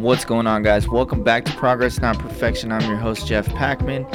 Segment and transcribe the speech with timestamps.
[0.00, 0.88] What's going on, guys?
[0.88, 2.72] Welcome back to Progress Not Perfection.
[2.72, 4.06] I'm your host, Jeff Packman.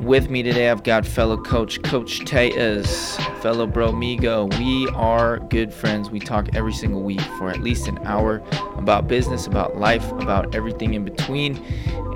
[0.00, 4.50] With me today, I've got fellow coach, Coach Teas, fellow bro Migo.
[4.58, 6.08] We are good friends.
[6.08, 8.42] We talk every single week for at least an hour
[8.76, 11.62] about business, about life, about everything in between.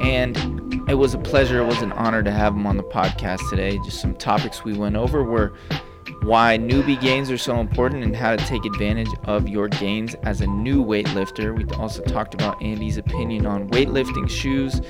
[0.01, 0.35] And
[0.89, 3.79] it was a pleasure, it was an honor to have him on the podcast today.
[3.85, 5.53] Just some topics we went over were
[6.23, 10.41] why newbie gains are so important and how to take advantage of your gains as
[10.41, 11.57] a new weightlifter.
[11.57, 14.81] We also talked about Andy's opinion on weightlifting shoes.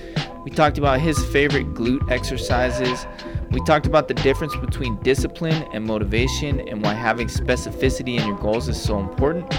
[0.45, 3.07] We talked about his favorite glute exercises.
[3.51, 8.39] We talked about the difference between discipline and motivation and why having specificity in your
[8.39, 9.53] goals is so important.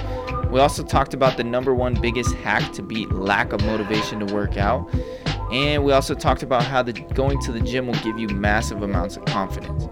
[0.52, 4.34] We also talked about the number one biggest hack to beat lack of motivation to
[4.34, 4.90] work out.
[5.52, 8.82] And we also talked about how the going to the gym will give you massive
[8.82, 9.88] amounts of confidence.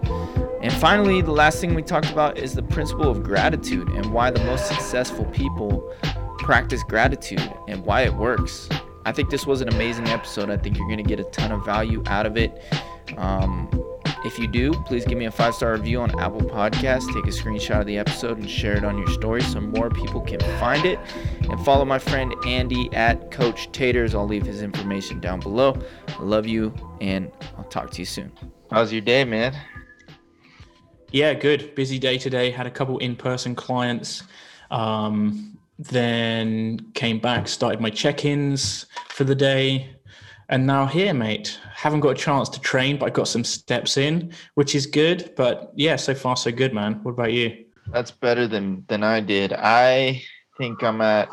[0.60, 4.30] And finally, the last thing we talked about is the principle of gratitude and why
[4.30, 5.94] the most successful people
[6.38, 8.68] practice gratitude and why it works.
[9.04, 10.50] I think this was an amazing episode.
[10.50, 12.62] I think you're going to get a ton of value out of it.
[13.16, 13.70] Um,
[14.24, 17.06] if you do, please give me a five star review on Apple Podcasts.
[17.14, 20.20] Take a screenshot of the episode and share it on your story so more people
[20.20, 20.98] can find it.
[21.48, 24.14] And follow my friend Andy at Coach Taters.
[24.14, 25.80] I'll leave his information down below.
[26.08, 28.32] I love you, and I'll talk to you soon.
[28.70, 29.54] How's your day, man?
[31.10, 31.74] Yeah, good.
[31.74, 32.50] Busy day today.
[32.50, 34.24] Had a couple in-person clients.
[34.70, 39.90] Um, then came back, started my check-ins for the day,
[40.50, 41.58] and now here, mate.
[41.74, 45.32] Haven't got a chance to train, but I got some steps in, which is good.
[45.36, 47.00] But yeah, so far so good, man.
[47.04, 47.64] What about you?
[47.92, 49.52] That's better than than I did.
[49.52, 50.22] I
[50.58, 51.28] think I'm at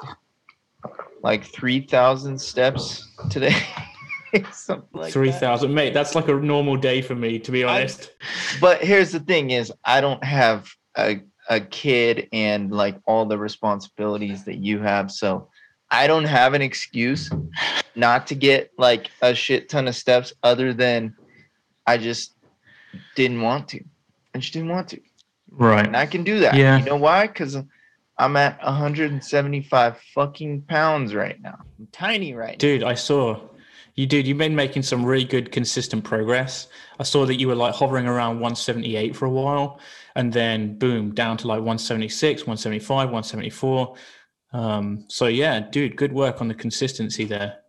[1.24, 3.56] like three thousand steps today.
[4.94, 5.94] like Three thousand, mate.
[5.94, 8.12] That's like a normal day for me, to be honest.
[8.22, 13.26] I, but here's the thing: is I don't have a a kid and like all
[13.26, 15.50] the responsibilities that you have, so
[15.92, 17.30] I don't have an excuse
[17.96, 21.16] not to get like a shit ton of steps, other than
[21.86, 22.34] I just
[23.16, 23.84] didn't want to.
[24.34, 25.00] I just didn't want to.
[25.52, 25.86] Right.
[25.86, 26.56] And I can do that.
[26.56, 26.78] Yeah.
[26.78, 27.28] You know why?
[27.28, 27.58] Because
[28.18, 31.58] I'm at 175 fucking pounds right now.
[31.80, 32.88] I'm tiny right Dude, now.
[32.88, 33.40] I saw
[33.96, 34.28] you did.
[34.28, 36.68] You've been making some really good, consistent progress.
[37.00, 39.80] I saw that you were like hovering around 178 for a while,
[40.16, 43.96] and then boom, down to like 176, 175, 174.
[44.52, 47.60] Um, so yeah, dude, good work on the consistency there.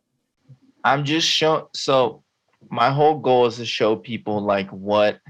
[0.85, 1.67] I'm just showing.
[1.75, 2.25] So
[2.71, 5.21] my whole goal is to show people like what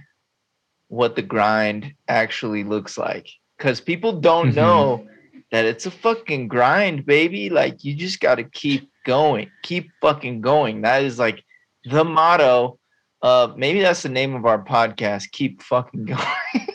[0.88, 4.56] what the grind actually looks like, because people don't mm-hmm.
[4.56, 5.06] know
[5.52, 7.50] that it's a fucking grind, baby.
[7.50, 9.50] Like you just got to keep going.
[9.62, 10.82] Keep fucking going.
[10.82, 11.44] That is like
[11.84, 12.78] the motto.
[13.22, 15.30] Uh, maybe that's the name of our podcast.
[15.32, 16.68] Keep fucking going.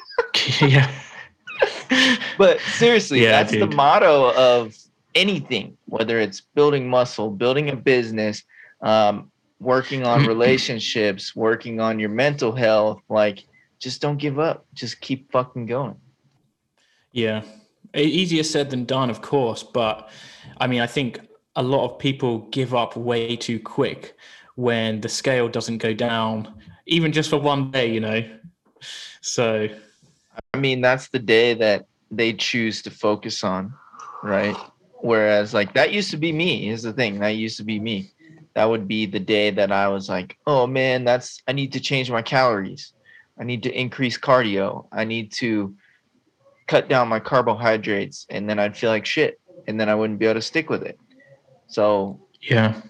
[0.61, 0.91] yeah.
[2.37, 3.61] but seriously, yeah, that's dude.
[3.61, 4.75] the motto of
[5.13, 8.43] anything, whether it's building muscle, building a business,
[8.81, 13.01] um, working on relationships, working on your mental health.
[13.09, 13.45] Like,
[13.79, 14.65] just don't give up.
[14.73, 15.97] Just keep fucking going.
[17.11, 17.43] Yeah.
[17.95, 19.63] Easier said than done, of course.
[19.63, 20.09] But
[20.57, 21.19] I mean, I think
[21.55, 24.15] a lot of people give up way too quick
[24.55, 26.53] when the scale doesn't go down,
[26.85, 28.23] even just for one day, you know.
[29.21, 29.67] So,
[30.53, 33.73] I mean, that's the day that they choose to focus on,
[34.23, 34.55] right?
[34.99, 37.19] Whereas, like, that used to be me, is the thing.
[37.19, 38.11] That used to be me.
[38.53, 41.79] That would be the day that I was like, oh man, that's, I need to
[41.79, 42.93] change my calories.
[43.39, 44.87] I need to increase cardio.
[44.91, 45.75] I need to
[46.71, 48.25] cut down my carbohydrates.
[48.29, 49.41] And then I'd feel like shit.
[49.67, 50.97] And then I wouldn't be able to stick with it.
[51.67, 51.81] So
[52.41, 52.81] yeah,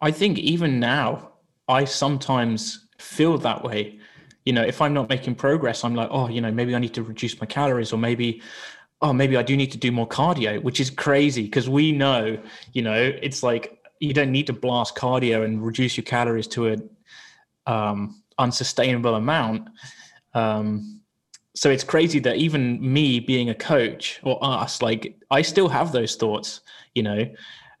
[0.00, 1.32] I think even now
[1.68, 3.98] I sometimes feel that way.
[4.44, 6.94] You know, if I'm not making progress, I'm like, oh, you know, maybe I need
[6.94, 8.40] to reduce my calories, or maybe,
[9.02, 12.38] oh, maybe I do need to do more cardio, which is crazy because we know,
[12.72, 13.64] you know, it's like
[13.98, 16.76] you don't need to blast cardio and reduce your calories to a
[17.66, 19.68] um, unsustainable amount.
[20.32, 21.00] Um,
[21.56, 25.90] so it's crazy that even me being a coach or us, like I still have
[25.90, 26.60] those thoughts,
[26.94, 27.26] you know,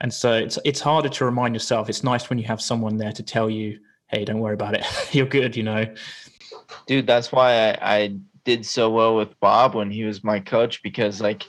[0.00, 1.90] and so it's it's harder to remind yourself.
[1.90, 4.84] It's nice when you have someone there to tell you, "Hey, don't worry about it.
[5.14, 5.94] You're good." You know,
[6.86, 7.06] dude.
[7.06, 11.20] That's why I, I did so well with Bob when he was my coach because
[11.20, 11.46] like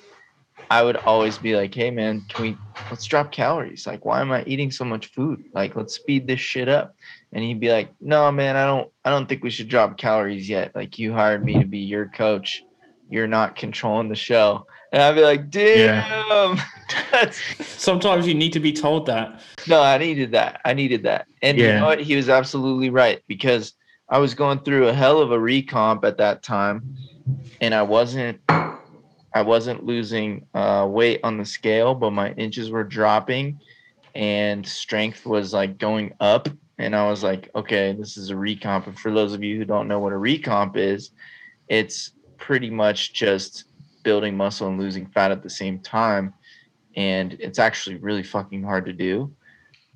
[0.69, 2.57] I would always be like, "Hey, man, can we
[2.91, 3.87] let's drop calories?
[3.87, 5.45] Like, why am I eating so much food?
[5.53, 6.93] Like, let's speed this shit up."
[7.33, 8.89] And he'd be like, "No, man, I don't.
[9.03, 10.75] I don't think we should drop calories yet.
[10.75, 12.63] Like, you hired me to be your coach.
[13.09, 16.57] You're not controlling the show." And I'd be like, damn.
[17.17, 17.31] Yeah.
[17.59, 19.41] Sometimes you need to be told that.
[19.67, 20.61] No, I needed that.
[20.63, 21.27] I needed that.
[21.41, 21.65] And yeah.
[21.65, 21.99] you know what?
[21.99, 23.73] He was absolutely right because
[24.09, 26.95] I was going through a hell of a recomp at that time
[27.59, 32.85] and I wasn't I wasn't losing uh, weight on the scale, but my inches were
[32.85, 33.59] dropping
[34.15, 36.47] and strength was like going up.
[36.79, 38.87] And I was like, okay, this is a recomp.
[38.87, 41.11] And for those of you who don't know what a recomp is,
[41.69, 43.65] it's pretty much just
[44.03, 46.33] building muscle and losing fat at the same time.
[46.95, 49.33] And it's actually really fucking hard to do.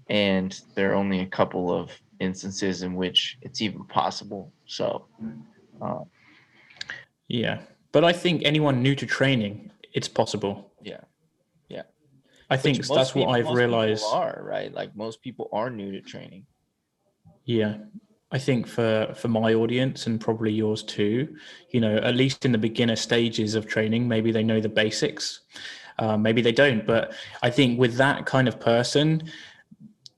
[0.10, 4.52] And there are only a couple of instances in which it's even possible.
[4.66, 5.06] So,
[5.82, 6.00] uh,
[7.28, 7.62] yeah.
[7.92, 10.72] But I think anyone new to training, it's possible.
[10.82, 11.02] Yeah.
[11.70, 11.84] Yeah.
[12.50, 14.06] I think that's most what I've most realized.
[14.08, 14.74] Are right?
[14.74, 16.46] Like most people are new to training.
[17.46, 17.78] Yeah.
[18.34, 21.36] I think for for my audience and probably yours too,
[21.72, 25.42] you know, at least in the beginner stages of training, maybe they know the basics,
[26.00, 26.88] uh, maybe they don't.
[26.88, 29.24] But I think with that kind of person,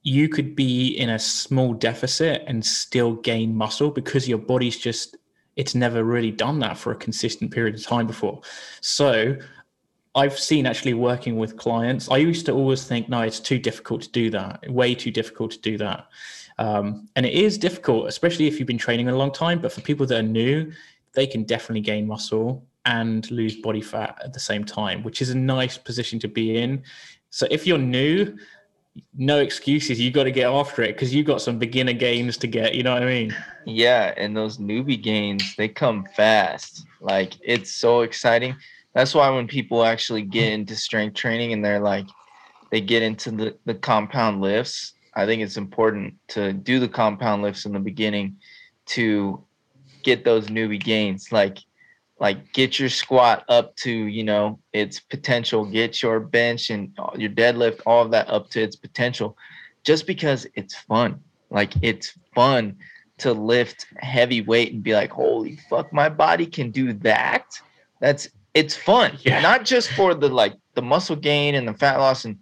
[0.04, 5.18] you could be in a small deficit and still gain muscle because your body's just
[5.56, 8.42] it's never really done that for a consistent period of time before.
[8.81, 9.38] So
[10.16, 12.10] I've seen actually working with clients.
[12.10, 15.52] I used to always think, no, it's too difficult to do that, way too difficult
[15.52, 16.08] to do that.
[16.63, 19.60] Um, and it is difficult, especially if you've been training a long time.
[19.60, 20.71] But for people that are new,
[21.13, 25.30] they can definitely gain muscle and lose body fat at the same time, which is
[25.30, 26.81] a nice position to be in.
[27.31, 28.38] So if you're new,
[29.15, 30.00] no excuses.
[30.00, 32.75] You got to get after it because you've got some beginner gains to get.
[32.75, 33.36] You know what I mean?
[33.65, 36.86] Yeah, and those newbie gains, they come fast.
[37.01, 38.56] Like it's so exciting.
[38.94, 42.06] That's why when people actually get into strength training and they're like
[42.69, 47.44] they get into the, the compound lifts, I think it's important to do the compound
[47.44, 48.38] lifts in the beginning
[48.88, 49.44] to
[50.04, 51.31] get those newbie gains.
[51.31, 51.60] Like
[52.19, 57.30] like get your squat up to, you know, its potential, get your bench and your
[57.30, 59.38] deadlift, all of that up to its potential
[59.83, 61.19] just because it's fun.
[61.50, 62.77] Like it's fun
[63.18, 67.45] to lift heavy weight and be like, holy fuck, my body can do that.
[68.00, 69.18] That's it's fun.
[69.21, 69.42] Yeah.
[69.42, 72.38] Not just for the like the muscle gain and the fat loss and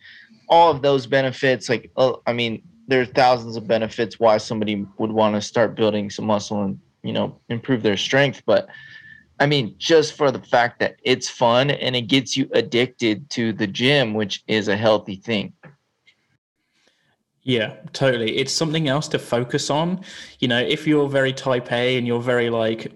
[0.52, 1.70] all of those benefits.
[1.70, 5.76] Like, oh, I mean, there are thousands of benefits why somebody would want to start
[5.76, 8.44] building some muscle and you know improve their strength.
[8.46, 8.68] But
[9.40, 13.54] I mean, just for the fact that it's fun and it gets you addicted to
[13.54, 15.54] the gym, which is a healthy thing.
[17.44, 18.38] Yeah, totally.
[18.38, 20.02] It's something else to focus on.
[20.40, 22.92] You know, if you're very type A and you're very like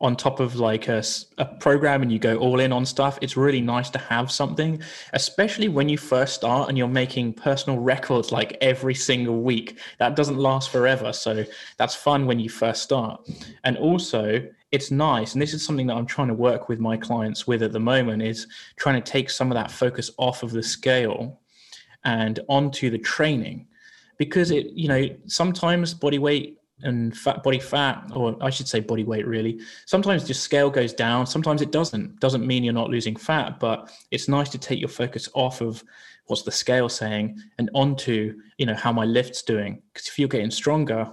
[0.00, 1.02] on top of like a
[1.58, 4.80] program and you go all in on stuff, it's really nice to have something,
[5.12, 9.78] especially when you first start and you're making personal records like every single week.
[9.98, 11.12] That doesn't last forever.
[11.12, 11.44] So
[11.76, 13.28] that's fun when you first start.
[13.64, 14.42] And also,
[14.72, 15.34] it's nice.
[15.34, 17.80] And this is something that I'm trying to work with my clients with at the
[17.80, 18.46] moment is
[18.76, 21.40] trying to take some of that focus off of the scale
[22.04, 23.66] and onto the training
[24.16, 28.80] because it you know sometimes body weight and fat body fat or i should say
[28.80, 32.90] body weight really sometimes just scale goes down sometimes it doesn't doesn't mean you're not
[32.90, 35.82] losing fat but it's nice to take your focus off of
[36.26, 40.28] what's the scale saying and onto you know how my lift's doing because if you're
[40.28, 41.10] getting stronger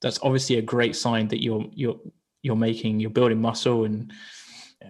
[0.00, 1.98] that's obviously a great sign that you're you're
[2.42, 4.12] you're making you're building muscle and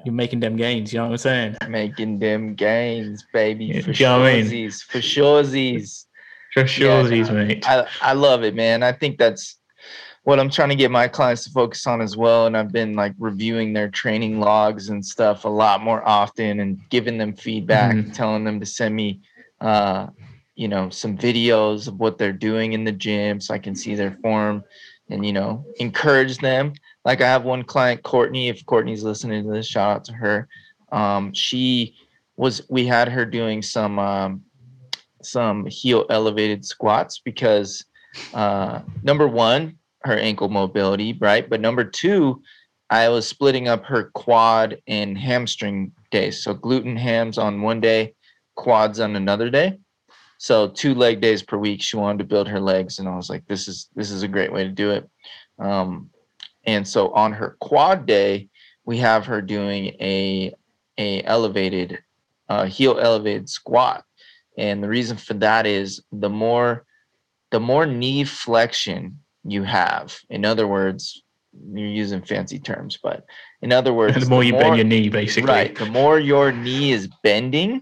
[0.04, 3.66] you're making them gains you know what i'm saying Making them gains, baby.
[3.66, 4.46] Yeah, For do you know what I mean?
[4.46, 4.82] surezies.
[4.84, 6.04] For surezies.
[6.52, 8.82] for sure, these mate I, I love it, man.
[8.82, 9.56] I think that's
[10.28, 12.46] what I'm trying to get my clients to focus on as well.
[12.46, 16.78] And I've been like reviewing their training logs and stuff a lot more often and
[16.90, 18.12] giving them feedback, Mhm.
[18.12, 19.22] telling them to send me,
[19.62, 20.08] uh,
[20.54, 23.94] you know, some videos of what they're doing in the gym so I can see
[23.94, 24.64] their form
[25.08, 26.74] and, you know, encourage them.
[27.06, 30.46] Like I have one client, Courtney, if Courtney's listening to this, shout out to her.
[30.92, 31.96] Um, she
[32.36, 34.42] was, we had her doing some, um,
[35.22, 37.82] some heel elevated squats because
[38.34, 41.48] uh, number one, her ankle mobility, right?
[41.48, 42.42] But number two,
[42.90, 46.42] I was splitting up her quad and hamstring days.
[46.42, 48.14] So gluten hams on one day,
[48.56, 49.78] quads on another day.
[50.38, 51.82] So two leg days per week.
[51.82, 54.28] She wanted to build her legs, and I was like, "This is this is a
[54.28, 55.08] great way to do it."
[55.58, 56.10] Um,
[56.64, 58.48] and so on her quad day,
[58.84, 60.54] we have her doing a
[60.96, 61.98] a elevated
[62.48, 64.04] uh, heel elevated squat
[64.58, 66.84] and the reason for that is the more
[67.50, 71.22] the more knee flexion you have in other words
[71.72, 73.24] you're using fancy terms but
[73.62, 76.92] in other words the more you bend your knee basically right the more your knee
[76.92, 77.80] is bending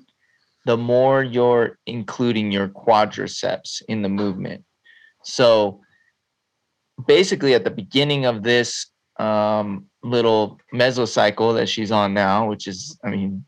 [0.65, 4.65] the more you're including your quadriceps in the movement
[5.25, 5.81] so
[7.07, 8.87] basically at the beginning of this
[9.19, 13.45] um, little mesocycle that she's on now which is i mean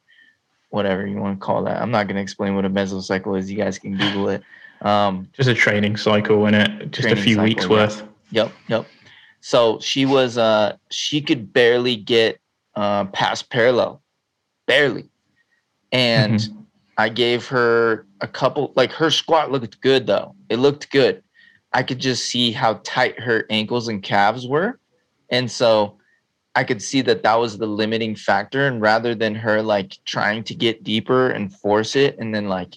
[0.71, 1.81] whatever you want to call that.
[1.81, 3.51] I'm not going to explain what a mesocycle is.
[3.51, 4.43] You guys can Google it.
[4.83, 7.69] Um, just a training cycle in it just a few cycle, weeks yeah.
[7.69, 8.87] worth yep, yep.
[9.41, 12.41] So she was, uh, she could barely get
[12.75, 14.03] uh, past parallel,
[14.67, 15.09] barely.
[15.93, 16.67] And
[16.97, 20.35] I gave her a couple, like her squat looked good though.
[20.49, 21.23] It looked good.
[21.73, 24.79] I could just see how tight her ankles and calves were.
[25.31, 25.99] And so
[26.55, 28.67] I could see that that was the limiting factor.
[28.67, 32.77] And rather than her like trying to get deeper and force it and then like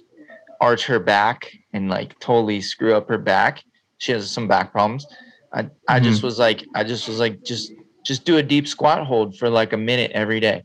[0.62, 3.64] arch her back and like totally screw up her back,
[3.98, 5.06] she has some back problems.
[5.52, 6.06] I, I mm-hmm.
[6.06, 7.74] just was like, I just was like, just,
[8.06, 10.64] just do a deep squat hold for like a minute every day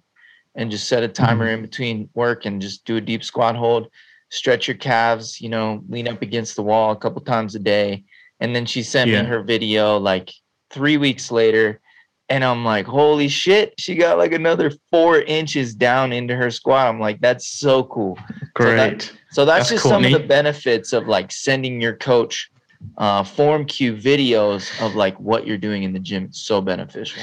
[0.55, 1.55] and just set a timer mm-hmm.
[1.55, 3.89] in between work and just do a deep squat hold,
[4.31, 8.05] stretch your calves, you know, lean up against the wall a couple times a day.
[8.41, 9.23] And then she sent yeah.
[9.23, 10.31] me her video like
[10.71, 11.81] three weeks later.
[12.29, 16.89] And I'm like, holy shit, she got like another four inches down into her squat.
[16.89, 18.19] I'm like, that's so cool.
[18.55, 18.67] Great.
[18.69, 21.95] So, that, so that's, that's, just cool, some of the benefits of like sending your
[21.95, 22.51] coach
[22.99, 26.25] uh, form cue videos of like what you're doing in the gym.
[26.25, 27.23] It's so beneficial.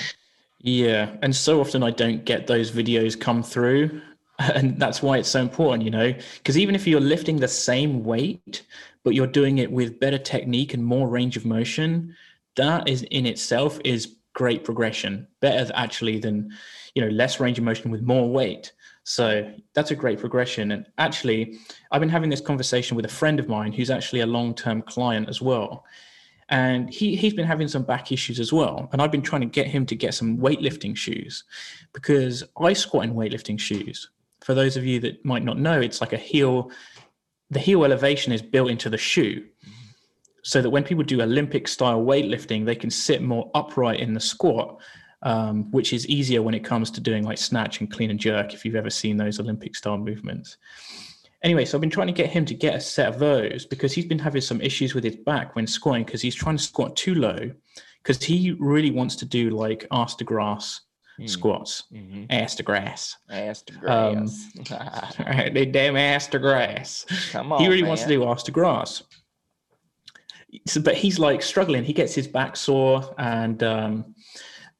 [0.59, 4.01] Yeah, and so often I don't get those videos come through,
[4.39, 8.03] and that's why it's so important, you know, because even if you're lifting the same
[8.03, 8.63] weight,
[9.03, 12.15] but you're doing it with better technique and more range of motion,
[12.55, 16.51] that is in itself is great progression, better actually than
[16.95, 18.73] you know less range of motion with more weight.
[19.03, 20.71] So that's a great progression.
[20.71, 21.59] And actually,
[21.91, 25.27] I've been having this conversation with a friend of mine who's actually a long-term client
[25.27, 25.85] as well
[26.49, 29.47] and he he's been having some back issues as well and i've been trying to
[29.47, 31.43] get him to get some weightlifting shoes
[31.93, 34.09] because i squat in weightlifting shoes
[34.41, 36.69] for those of you that might not know it's like a heel
[37.49, 39.43] the heel elevation is built into the shoe
[40.43, 44.19] so that when people do olympic style weightlifting they can sit more upright in the
[44.19, 44.79] squat
[45.23, 48.53] um, which is easier when it comes to doing like snatch and clean and jerk
[48.53, 50.57] if you've ever seen those olympic style movements
[51.43, 53.91] Anyway, so I've been trying to get him to get a set of those because
[53.91, 56.95] he's been having some issues with his back when squatting because he's trying to squat
[56.95, 57.51] too low
[58.01, 60.81] because he really wants to do like ass to grass
[61.19, 61.29] mm.
[61.29, 61.83] squats.
[61.91, 62.25] Mm-hmm.
[62.29, 63.17] Ass to grass.
[63.29, 64.45] Ass to grass.
[64.67, 67.05] Um, they damn ass to grass.
[67.31, 67.61] Come on.
[67.61, 67.89] He really man.
[67.89, 69.03] wants to do ass to grass.
[70.67, 71.83] So, but he's like struggling.
[71.83, 74.15] He gets his back sore and um,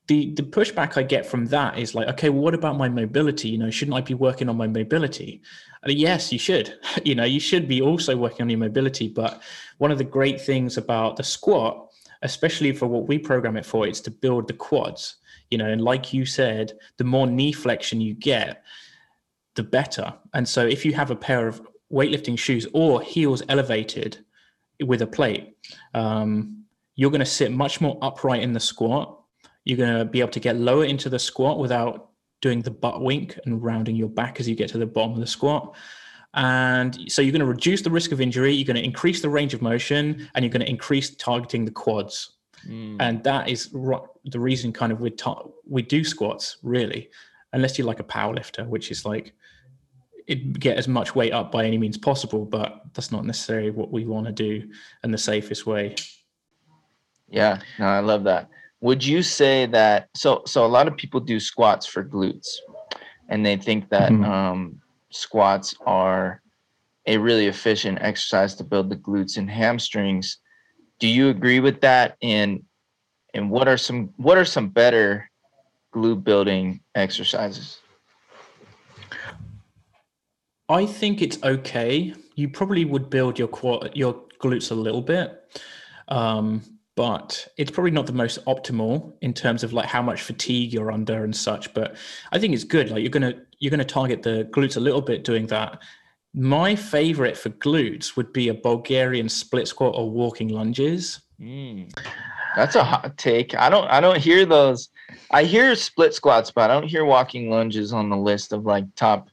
[0.08, 3.50] the the pushback I get from that is like, okay, well, what about my mobility?
[3.50, 5.42] You know, shouldn't I be working on my mobility?
[5.84, 6.78] And yes, you should.
[7.04, 9.08] You know, you should be also working on your mobility.
[9.08, 9.42] But
[9.78, 11.90] one of the great things about the squat,
[12.22, 15.18] especially for what we program it for, is to build the quads.
[15.50, 18.64] You know, and like you said, the more knee flexion you get,
[19.56, 20.14] the better.
[20.34, 21.62] And so if you have a pair of
[21.92, 24.18] weightlifting shoes or heels elevated
[24.82, 25.58] with a plate,
[25.94, 26.64] um,
[26.96, 29.24] you're going to sit much more upright in the squat
[29.66, 32.10] you're going to be able to get lower into the squat without
[32.42, 35.20] doing the butt wink and rounding your back as you get to the bottom of
[35.20, 35.76] the squat.
[36.34, 39.30] And so you're going to reduce the risk of injury, you're going to increase the
[39.30, 42.32] range of motion, and you're going to increase targeting the quads.
[42.68, 42.98] Mm.
[43.00, 47.10] And that is the reason kind of we ta- we do squats really,
[47.54, 49.34] unless you're like a power lifter, which is like
[50.28, 53.92] it get as much weight up by any means possible, but that's not necessarily what
[53.92, 54.70] we want to do
[55.04, 55.96] and the safest way.
[57.30, 58.50] Yeah, no, I love that
[58.84, 62.58] would you say that so so a lot of people do squats for glutes
[63.30, 64.26] and they think that mm-hmm.
[64.26, 66.42] um, squats are
[67.08, 70.40] a really efficient exercise to build the glutes and hamstrings
[71.00, 72.62] do you agree with that and
[73.34, 75.30] and what are some what are some better
[75.96, 77.80] glute building exercises
[80.70, 82.14] i think it's okay.
[82.36, 83.50] You probably would build your
[83.94, 85.40] your glutes a little bit
[86.10, 86.62] um,
[86.96, 90.92] but it's probably not the most optimal in terms of like how much fatigue you're
[90.92, 91.96] under and such but
[92.32, 92.90] i think it's good.
[92.90, 95.82] Like you're gonna you're gonna target the glutes a little bit doing that.
[96.36, 101.22] My favorite for glutes would be a bulgarian split squat or walking lunges.
[101.40, 101.92] Mm,
[102.56, 103.56] that's a hot take.
[103.56, 104.90] I don't i don't hear those.
[105.32, 108.86] I hear split squats but i don't hear walking lunges on the list of like
[108.96, 109.30] top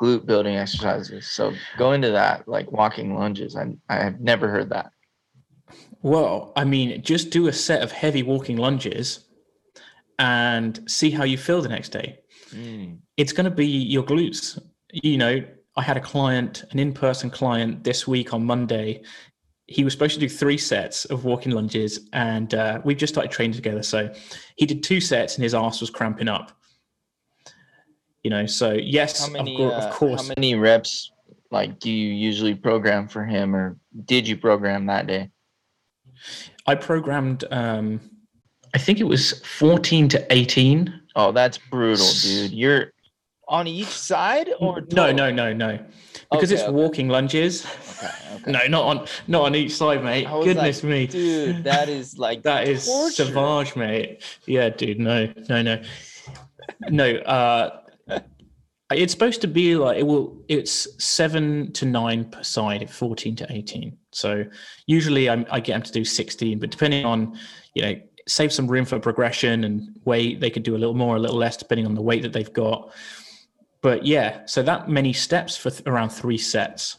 [0.00, 4.70] glute building exercises so go into that like walking lunges i i have never heard
[4.70, 4.92] that
[6.02, 9.24] well, I mean, just do a set of heavy walking lunges
[10.18, 12.20] and see how you feel the next day.
[12.50, 12.98] Mm.
[13.16, 14.60] It's going to be your glutes.
[14.92, 15.44] You know,
[15.76, 19.02] I had a client, an in person client this week on Monday.
[19.66, 23.30] He was supposed to do three sets of walking lunges, and uh, we've just started
[23.30, 23.82] training together.
[23.82, 24.12] So
[24.56, 26.57] he did two sets, and his ass was cramping up.
[28.22, 30.20] You know, so yes, many, of, of course.
[30.20, 31.12] Uh, how many reps,
[31.50, 35.30] like, do you usually program for him, or did you program that day?
[36.66, 38.00] I programmed, um,
[38.74, 41.00] I think it was 14 to 18.
[41.16, 42.52] Oh, that's brutal, dude.
[42.52, 42.92] You're
[43.48, 45.78] on each side or no, no, no, no,
[46.30, 46.72] because okay, it's okay.
[46.72, 47.64] walking lunges.
[47.64, 48.14] Okay, okay.
[48.52, 50.26] No, not on not on each side, mate.
[50.28, 53.24] Goodness like, me, dude, that is like that is torture.
[53.24, 54.22] savage, mate.
[54.46, 55.00] Yeah, dude.
[55.00, 55.82] No, no, no,
[56.90, 57.10] no.
[57.16, 57.80] Uh,
[58.90, 60.42] It's supposed to be like it will.
[60.48, 63.98] It's seven to nine per side, fourteen to eighteen.
[64.12, 64.44] So
[64.86, 67.38] usually I'm, I get them to do sixteen, but depending on
[67.74, 67.94] you know
[68.26, 71.36] save some room for progression and weight, they could do a little more, a little
[71.36, 72.92] less, depending on the weight that they've got.
[73.82, 76.98] But yeah, so that many steps for th- around three sets.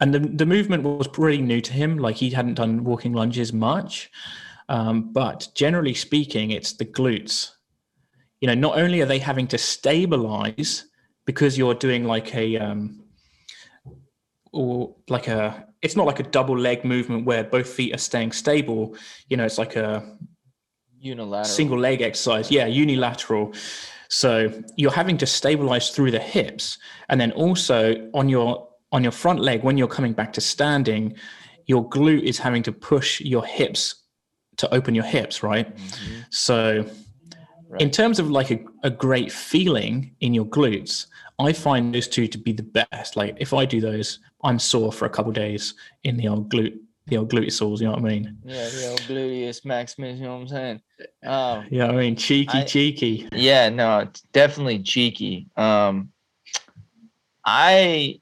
[0.00, 1.98] And the, the movement was pretty new to him.
[1.98, 4.10] Like he hadn't done walking lunges much.
[4.68, 7.52] Um, but generally speaking, it's the glutes.
[8.42, 10.86] You know, not only are they having to stabilize
[11.24, 13.04] because you're doing like a, um,
[14.52, 18.32] or like a, it's not like a double leg movement where both feet are staying
[18.32, 18.96] stable.
[19.28, 20.18] You know, it's like a
[20.98, 22.50] unilateral single leg exercise.
[22.50, 23.52] Yeah, unilateral.
[24.08, 29.12] So you're having to stabilize through the hips, and then also on your on your
[29.12, 31.14] front leg when you're coming back to standing,
[31.66, 33.94] your glute is having to push your hips
[34.58, 35.74] to open your hips, right?
[35.74, 36.20] Mm-hmm.
[36.30, 36.84] So
[37.72, 37.82] right.
[37.82, 41.06] in terms of like a, a great feeling in your glutes,
[41.38, 43.16] I find those two to be the best.
[43.16, 45.74] Like if I do those, I'm sore for a couple days
[46.04, 48.38] in the old glute, the old gluteus, you know what I mean?
[48.44, 50.80] Yeah, the old gluteus maximus, you know what I'm saying?
[51.24, 53.28] Um, yeah, I mean cheeky, I, cheeky.
[53.32, 55.48] Yeah, no, it's definitely cheeky.
[55.56, 56.12] Um,
[57.44, 58.20] I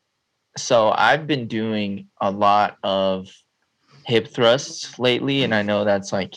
[0.57, 3.29] so I've been doing a lot of
[4.07, 6.35] hip thrusts lately, and I know that's like,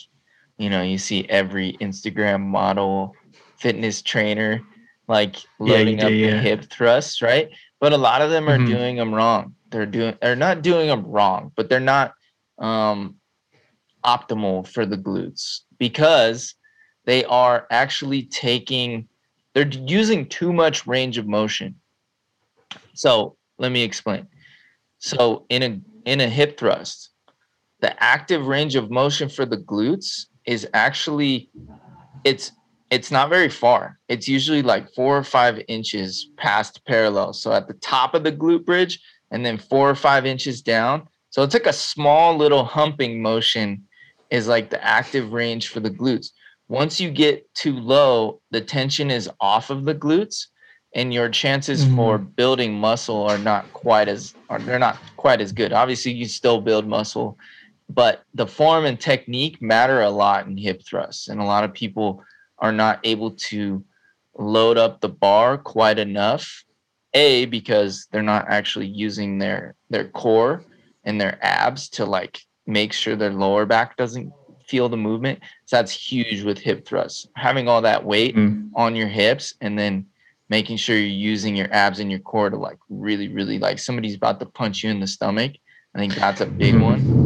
[0.58, 3.14] you know, you see every Instagram model,
[3.58, 4.60] fitness trainer,
[5.08, 6.30] like loading yeah, do, up yeah.
[6.30, 7.50] the hip thrusts, right?
[7.80, 8.66] But a lot of them are mm-hmm.
[8.66, 9.54] doing them wrong.
[9.70, 12.14] They're doing, they're not doing them wrong, but they're not
[12.58, 13.16] um,
[14.04, 16.54] optimal for the glutes because
[17.04, 19.08] they are actually taking,
[19.52, 21.74] they're using too much range of motion.
[22.94, 24.28] So let me explain.
[24.98, 27.10] So in a in a hip thrust,
[27.80, 31.50] the active range of motion for the glutes is actually
[32.24, 32.52] it's
[32.90, 33.98] it's not very far.
[34.08, 37.32] It's usually like four or five inches past parallel.
[37.32, 41.08] So at the top of the glute bridge and then four or five inches down.
[41.30, 43.84] So it's like a small little humping motion
[44.30, 46.28] is like the active range for the glutes.
[46.68, 50.46] Once you get too low, the tension is off of the glutes
[50.94, 51.96] and your chances mm-hmm.
[51.96, 55.72] for building muscle are not quite as are they're not quite as good.
[55.72, 57.36] Obviously, you still build muscle,
[57.94, 61.72] but the form and technique matter a lot in hip thrusts, and a lot of
[61.72, 62.22] people
[62.58, 63.84] are not able to
[64.36, 66.64] load up the bar quite enough.
[67.16, 70.64] A because they're not actually using their their core
[71.04, 74.32] and their abs to like make sure their lower back doesn't
[74.66, 75.38] feel the movement.
[75.66, 77.28] So that's huge with hip thrusts.
[77.36, 78.70] Having all that weight mm.
[78.74, 80.06] on your hips and then
[80.48, 84.16] making sure you're using your abs and your core to like really, really like somebody's
[84.16, 85.52] about to punch you in the stomach.
[85.94, 87.23] I think that's a big one.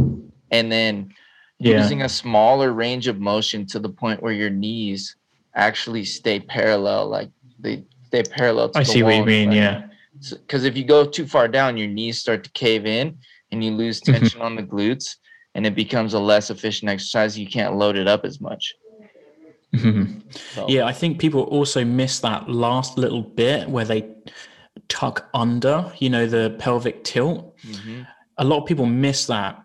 [0.50, 1.12] And then
[1.58, 1.80] yeah.
[1.80, 5.16] using a smaller range of motion to the point where your knees
[5.54, 8.70] actually stay parallel, like they stay parallel.
[8.74, 9.52] I see what you mean.
[9.52, 9.86] Yeah.
[10.18, 13.18] Because so, if you go too far down, your knees start to cave in
[13.52, 14.14] and you lose mm-hmm.
[14.14, 15.16] tension on the glutes
[15.54, 17.38] and it becomes a less efficient exercise.
[17.38, 18.74] You can't load it up as much.
[19.74, 20.20] Mm-hmm.
[20.54, 20.68] So.
[20.68, 24.08] Yeah, I think people also miss that last little bit where they
[24.88, 27.56] tuck under, you know, the pelvic tilt.
[27.58, 28.02] Mm-hmm.
[28.38, 29.60] A lot of people miss that,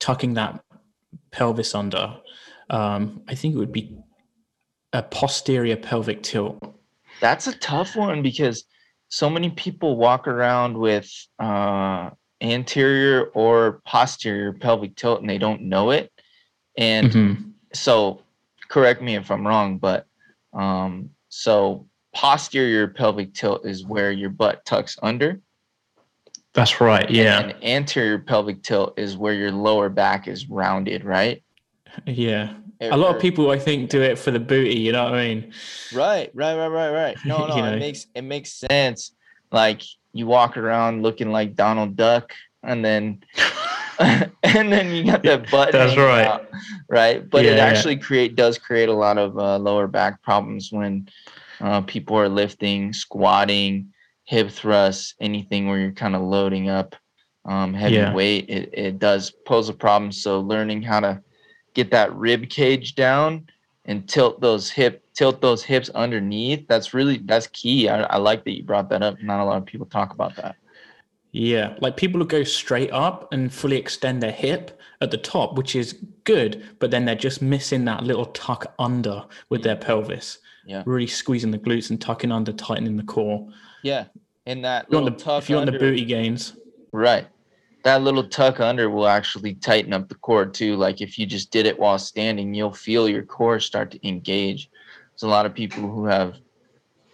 [0.00, 0.62] tucking that
[1.30, 2.16] pelvis under.
[2.70, 3.96] Um, I think it would be
[4.92, 6.58] a posterior pelvic tilt.
[7.20, 8.64] That's a tough one because
[9.08, 15.62] so many people walk around with uh, anterior or posterior pelvic tilt and they don't
[15.62, 16.10] know it.
[16.76, 17.42] And mm-hmm.
[17.72, 18.22] so
[18.68, 20.06] correct me if I'm wrong, but
[20.52, 25.40] um, so posterior pelvic tilt is where your butt tucks under.
[26.56, 27.08] That's right.
[27.10, 27.40] Yeah.
[27.40, 31.42] And anterior pelvic tilt is where your lower back is rounded, right?
[32.06, 32.54] Yeah.
[32.80, 34.78] a lot of people, I think, do it for the booty.
[34.78, 35.52] You know what I mean?
[35.94, 37.16] Right, right, right, right, right.
[37.26, 39.12] No, no, it makes it makes sense.
[39.52, 39.82] Like
[40.14, 43.22] you walk around looking like Donald Duck, and then
[43.98, 44.32] and
[44.72, 45.72] then you got that butt.
[45.72, 46.26] That's right.
[46.26, 46.48] Out,
[46.88, 47.28] right.
[47.28, 48.02] But yeah, it actually yeah.
[48.02, 51.08] create does create a lot of uh, lower back problems when
[51.60, 53.92] uh, people are lifting, squatting,
[54.26, 56.94] hip thrusts, anything where you're kind of loading up
[57.44, 58.14] um, heavy yeah.
[58.14, 58.46] weight.
[58.48, 60.12] It it does pose a problem.
[60.12, 61.22] So learning how to
[61.74, 63.46] get that rib cage down
[63.84, 68.44] and tilt those hip tilt those hips underneath that's really that's key I, I like
[68.44, 70.56] that you brought that up not a lot of people talk about that
[71.36, 75.58] yeah, like people who go straight up and fully extend their hip at the top,
[75.58, 75.92] which is
[76.24, 80.38] good, but then they're just missing that little tuck under with their pelvis.
[80.64, 80.82] Yeah.
[80.86, 83.46] Really squeezing the glutes and tucking under, tightening the core.
[83.82, 84.06] Yeah.
[84.46, 86.56] in that you little the, tuck if you want the booty gains.
[86.92, 87.26] Right.
[87.84, 90.76] That little tuck under will actually tighten up the core too.
[90.76, 94.70] Like if you just did it while standing, you'll feel your core start to engage.
[95.12, 96.36] There's a lot of people who have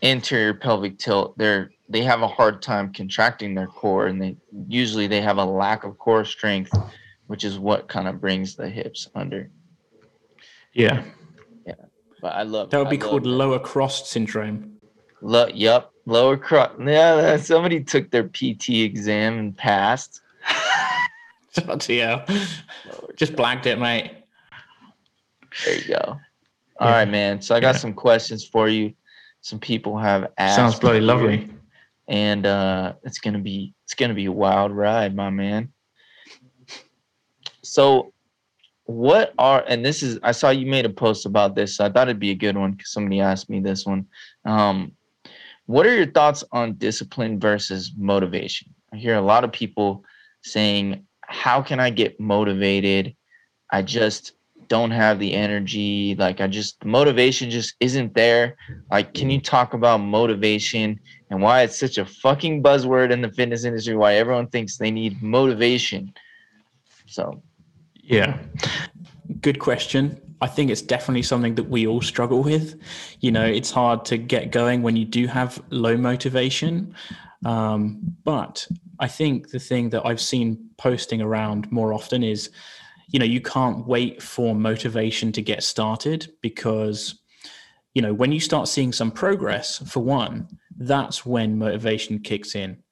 [0.03, 5.07] anterior pelvic tilt, they're they have a hard time contracting their core, and they usually
[5.07, 6.73] they have a lack of core strength,
[7.27, 9.51] which is what kind of brings the hips under.
[10.73, 11.05] Yeah.
[11.67, 11.75] Yeah.
[12.23, 14.72] But I love that would be I called lower cross syndrome.
[15.23, 16.73] Lo- yep, lower cross.
[16.85, 20.21] Yeah, somebody took their PT exam and passed.
[21.55, 22.37] Shout to you.
[23.17, 24.13] Just blagged it, mate.
[25.65, 26.19] There you go.
[26.81, 26.97] All yeah.
[26.97, 27.41] right, man.
[27.41, 27.81] So I got yeah.
[27.81, 28.95] some questions for you.
[29.43, 30.57] Some people have asked.
[30.57, 31.49] Sounds bloody lovely.
[32.09, 35.73] And uh, it's gonna be it's gonna be a wild ride, my man.
[37.63, 38.13] So,
[38.85, 41.77] what are and this is I saw you made a post about this.
[41.77, 44.07] So I thought it'd be a good one because somebody asked me this one.
[44.45, 44.93] Um,
[45.67, 48.75] what are your thoughts on discipline versus motivation?
[48.93, 50.05] I hear a lot of people
[50.43, 53.15] saying, "How can I get motivated?
[53.71, 54.33] I just
[54.69, 56.15] don't have the energy.
[56.19, 58.57] Like i just motivation just isn't there.
[58.91, 60.99] Like can you talk about motivation
[61.31, 64.91] and why it's such a fucking buzzword in the fitness industry why everyone thinks they
[64.91, 66.15] need motivation?
[67.07, 67.43] So.
[68.03, 68.39] Yeah.
[69.43, 72.79] Good question i think it's definitely something that we all struggle with.
[73.21, 76.95] You know it's hard to get going when you do have low motivation.
[77.45, 78.67] Um, but
[79.01, 82.51] i think the thing that i've seen posting around more often is
[83.09, 87.21] you know you can't wait for motivation to get started because
[87.95, 90.47] you know when you start seeing some progress for one
[90.79, 92.83] that's when motivation kicks in.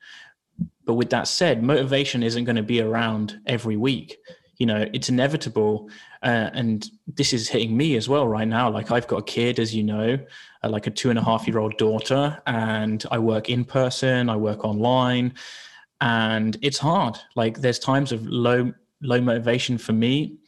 [0.84, 4.16] But with that said motivation isn't going to be around every week.
[4.58, 5.88] You know it's inevitable
[6.22, 9.58] uh, and this is hitting me as well right now like i've got a kid
[9.58, 10.18] as you know
[10.62, 14.28] uh, like a two and a half year old daughter and i work in person
[14.28, 15.32] i work online
[16.00, 20.38] and it's hard like there's times of low low motivation for me.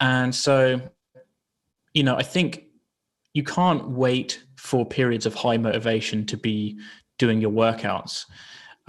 [0.00, 0.80] And so,
[1.94, 2.64] you know, I think
[3.34, 6.78] you can't wait for periods of high motivation to be
[7.18, 8.26] doing your workouts.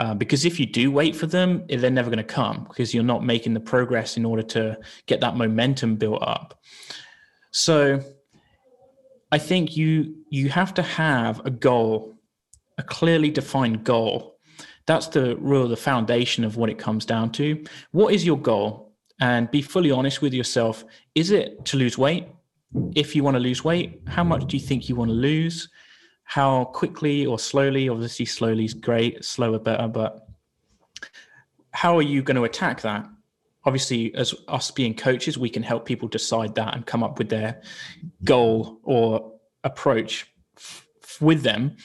[0.02, 3.12] Uh, because if you do wait for them, they're never going to come because you're
[3.14, 6.60] not making the progress in order to get that momentum built up.
[7.52, 8.02] So
[9.32, 12.16] I think you you have to have a goal,
[12.78, 14.32] a clearly defined goal
[14.86, 17.64] that's the real the foundation of what it comes down to.
[17.92, 18.94] What is your goal?
[19.20, 20.84] And be fully honest with yourself.
[21.14, 22.28] Is it to lose weight?
[22.96, 25.70] If you want to lose weight, how much do you think you want to lose?
[26.32, 27.90] How quickly or slowly?
[27.90, 30.30] Obviously, slowly is great, slower better, but
[31.72, 33.06] how are you going to attack that?
[33.66, 37.28] Obviously, as us being coaches, we can help people decide that and come up with
[37.28, 37.62] their
[38.24, 39.34] goal or
[39.66, 40.88] approach f-
[41.20, 41.76] with them.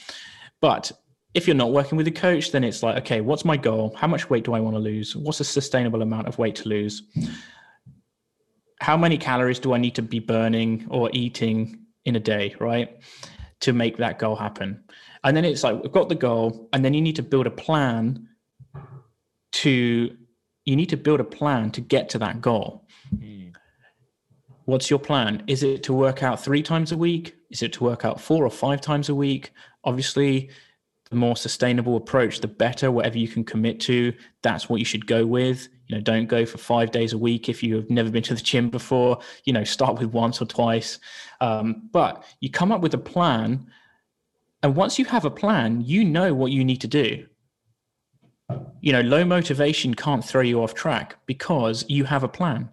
[0.61, 0.93] But
[1.33, 3.93] if you're not working with a coach, then it's like, okay, what's my goal?
[3.97, 5.13] How much weight do I want to lose?
[5.13, 7.03] What's a sustainable amount of weight to lose?
[8.79, 12.97] How many calories do I need to be burning or eating in a day, right?
[13.61, 14.83] To make that goal happen.
[15.23, 17.51] And then it's like, we've got the goal, and then you need to build a
[17.51, 18.27] plan
[19.53, 20.15] to,
[20.65, 22.87] you need to build a plan to get to that goal.
[23.15, 23.53] Mm.
[24.65, 25.43] What's your plan?
[25.47, 27.35] Is it to work out three times a week?
[27.49, 29.51] Is it to work out four or five times a week?
[29.83, 30.51] Obviously,
[31.09, 32.91] the more sustainable approach, the better.
[32.91, 35.67] Whatever you can commit to, that's what you should go with.
[35.87, 38.35] You know, don't go for five days a week if you have never been to
[38.35, 39.19] the gym before.
[39.45, 40.99] You know, start with once or twice.
[41.39, 43.67] Um, but you come up with a plan,
[44.63, 47.25] and once you have a plan, you know what you need to do.
[48.81, 52.69] You know, low motivation can't throw you off track because you have a plan,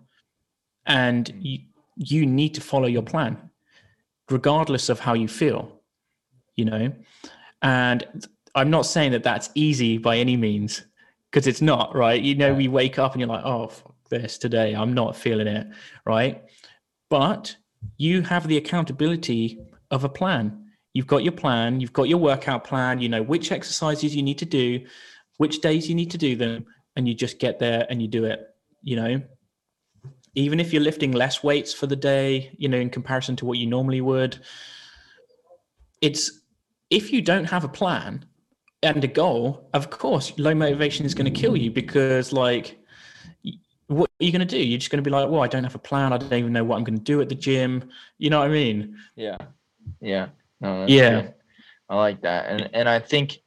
[0.87, 1.61] and you
[1.97, 3.51] you need to follow your plan,
[4.29, 5.81] regardless of how you feel.
[6.57, 6.93] You know.
[7.63, 10.85] And I'm not saying that that's easy by any means,
[11.35, 12.23] because it's not, right?
[12.23, 14.73] You know, we wake up and you're like, oh, fuck this today.
[14.73, 15.67] I'm not feeling it,
[16.07, 16.45] right?
[17.11, 17.57] But
[17.97, 19.59] you have the accountability
[19.91, 20.67] of a plan.
[20.93, 24.39] You've got your plan, you've got your workout plan, you know which exercises you need
[24.39, 24.87] to do,
[25.39, 28.27] which days you need to do them, and you just get there and you do
[28.27, 29.21] it, you know.
[30.37, 33.59] Even if you're lifting less weights for the day, you know, in comparison to what
[33.59, 34.39] you normally would,
[36.01, 36.43] it's
[36.91, 38.25] if you don't have a plan
[38.85, 42.79] and a goal, of course, low motivation is going to kill you because, like,
[43.87, 44.59] what are you going to do?
[44.59, 46.13] You're just going to be like, well, I don't have a plan.
[46.13, 47.89] I don't even know what I'm going to do at the gym.
[48.19, 48.97] You know what I mean?
[49.17, 49.39] Yeah.
[50.01, 50.29] Yeah.
[50.61, 51.23] No, yeah.
[51.23, 51.35] Good.
[51.89, 52.47] I like that.
[52.47, 53.39] And, and I think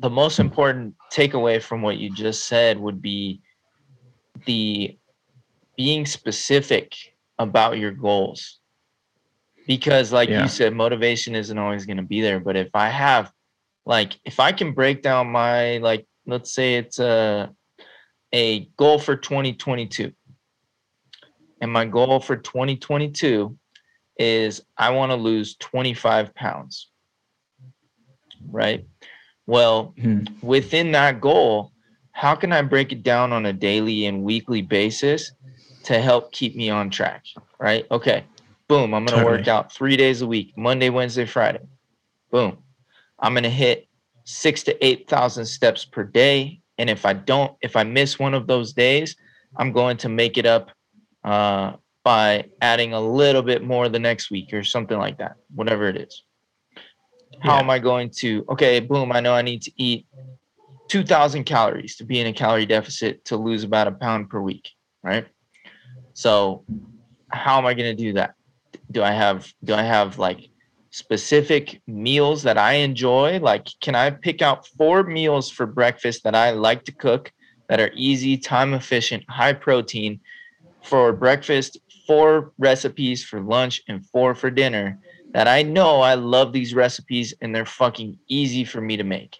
[0.00, 3.40] the most important takeaway from what you just said would be
[4.44, 4.98] the
[5.76, 6.94] being specific
[7.38, 8.60] about your goals
[9.66, 10.42] because like yeah.
[10.42, 13.30] you said motivation isn't always going to be there but if i have
[13.86, 17.50] like if i can break down my like let's say it's a
[18.34, 20.12] a goal for 2022
[21.62, 23.56] and my goal for 2022
[24.18, 26.88] is i want to lose 25 pounds
[28.50, 28.86] right?
[29.46, 30.46] Well, mm-hmm.
[30.46, 31.72] within that goal,
[32.12, 35.32] how can I break it down on a daily and weekly basis
[35.84, 37.24] to help keep me on track,
[37.58, 37.86] right?
[37.90, 38.24] Okay,
[38.68, 39.38] boom, I'm gonna totally.
[39.38, 41.60] work out three days a week, Monday, Wednesday, Friday.
[42.30, 42.58] Boom,
[43.18, 43.88] I'm gonna hit
[44.26, 46.60] six to 8,000 steps per day.
[46.78, 49.16] And if I don't, if I miss one of those days,
[49.56, 50.70] I'm going to make it up
[51.24, 51.74] uh,
[52.04, 55.96] by adding a little bit more the next week or something like that, whatever it
[55.96, 56.22] is.
[57.40, 57.60] How yeah.
[57.60, 60.06] am I going to, okay, boom, I know I need to eat
[60.88, 64.70] 2,000 calories to be in a calorie deficit to lose about a pound per week,
[65.02, 65.26] right?
[66.14, 66.64] So,
[67.28, 68.34] how am I going to do that?
[68.90, 70.48] Do I have, do I have like
[70.96, 73.38] specific meals that I enjoy?
[73.38, 77.32] Like, can I pick out four meals for breakfast that I like to cook
[77.68, 80.20] that are easy, time efficient, high protein
[80.82, 84.98] for breakfast, four recipes for lunch, and four for dinner
[85.34, 89.36] that I know I love these recipes and they're fucking easy for me to make?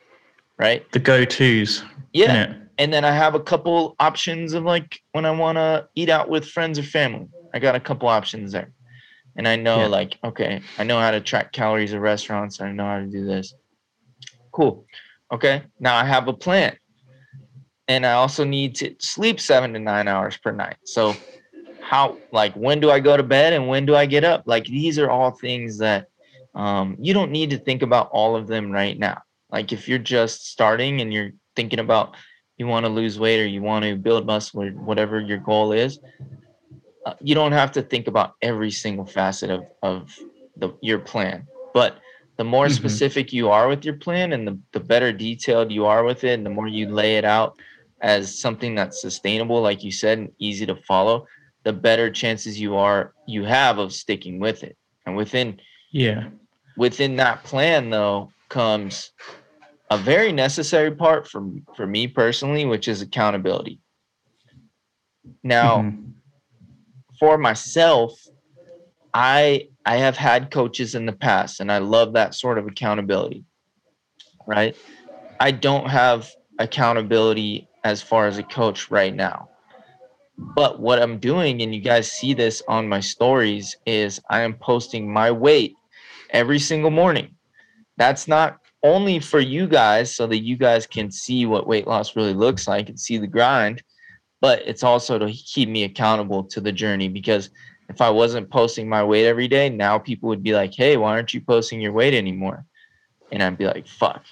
[0.59, 0.91] Right?
[0.93, 1.83] The go tos.
[2.13, 2.53] Yeah.
[2.77, 6.29] And then I have a couple options of like when I want to eat out
[6.29, 7.29] with friends or family.
[7.55, 8.73] I got a couple options there
[9.37, 9.87] and I know yeah.
[9.87, 12.61] like okay, I know how to track calories at restaurants.
[12.61, 13.55] I know how to do this.
[14.53, 14.87] Cool.
[15.33, 16.77] Okay, now I have a plan,
[17.89, 20.77] and I also need to sleep seven to nine hours per night.
[20.85, 21.15] So,
[21.81, 24.45] how like when do I go to bed and when do I get up?
[24.47, 26.09] Like these are all things that
[26.55, 29.23] um, you don't need to think about all of them right now.
[29.51, 32.17] Like if you're just starting and you're thinking about
[32.57, 35.73] you want to lose weight or you want to build muscle or whatever your goal
[35.73, 35.99] is,
[37.07, 40.19] uh, you don't have to think about every single facet of of
[40.57, 41.99] the your plan but
[42.37, 42.75] the more mm-hmm.
[42.75, 46.35] specific you are with your plan and the, the better detailed you are with it
[46.35, 47.59] and the more you lay it out
[48.03, 51.27] as something that's sustainable like you said and easy to follow
[51.67, 54.77] the better chances you are you have of sticking with it.
[55.05, 56.29] And within yeah.
[56.77, 59.11] within that plan though comes
[59.91, 63.81] a very necessary part for for me personally which is accountability.
[65.43, 66.13] Now mm-hmm
[67.19, 68.13] for myself,
[69.15, 73.45] I I have had coaches in the past and I love that sort of accountability.
[74.47, 74.77] Right?
[75.41, 79.49] I don't have accountability as far as a coach right now.
[80.39, 84.55] But what I'm doing, and you guys see this on my stories, is I am
[84.55, 85.75] posting my weight
[86.31, 87.35] every single morning.
[87.97, 92.17] That's not only for you guys so that you guys can see what weight loss
[92.17, 93.83] really looks like and see the grind,
[94.47, 97.51] but it's also to keep me accountable to the journey because
[97.89, 101.11] if I wasn't posting my weight every day, now people would be like, "Hey, why
[101.11, 102.65] aren't you posting your weight anymore?"
[103.33, 104.23] And I'd be like, "Fuck,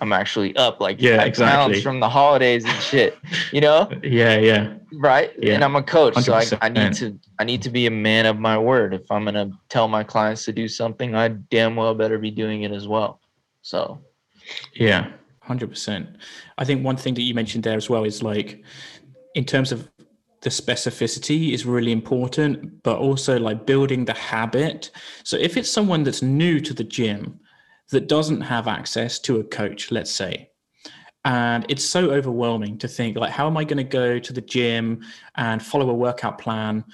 [0.00, 1.74] I'm actually up like yeah, exactly.
[1.74, 3.16] pounds from the holidays and shit."
[3.52, 3.88] You know?
[4.02, 4.74] yeah, yeah.
[4.92, 5.30] Right.
[5.38, 5.54] Yeah.
[5.54, 6.44] And I'm a coach, 100%.
[6.46, 8.92] so I, I need to I need to be a man of my word.
[8.92, 12.64] If I'm gonna tell my clients to do something, I damn well better be doing
[12.64, 13.20] it as well.
[13.62, 14.00] So.
[14.74, 16.08] Yeah, hundred percent.
[16.58, 18.64] I think one thing that you mentioned there as well is like
[19.34, 19.90] in terms of
[20.42, 24.90] the specificity is really important, but also like building the habit.
[25.22, 27.40] So if it's someone that's new to the gym
[27.90, 30.50] that doesn't have access to a coach, let's say,
[31.24, 34.40] and it's so overwhelming to think like, how am I going to go to the
[34.40, 35.04] gym
[35.36, 36.84] and follow a workout plan?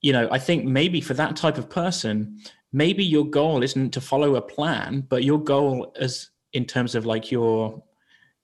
[0.00, 2.40] You know, I think maybe for that type of person,
[2.72, 7.04] maybe your goal isn't to follow a plan, but your goal as in terms of
[7.04, 7.82] like your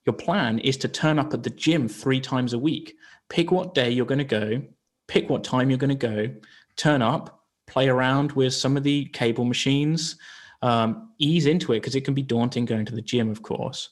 [0.05, 2.95] your plan is to turn up at the gym three times a week.
[3.29, 4.63] Pick what day you're going to go,
[5.09, 6.29] pick what time you're going to go,
[6.77, 10.17] turn up, play around with some of the cable machines,
[10.63, 13.91] um, ease into it because it can be daunting going to the gym, of course.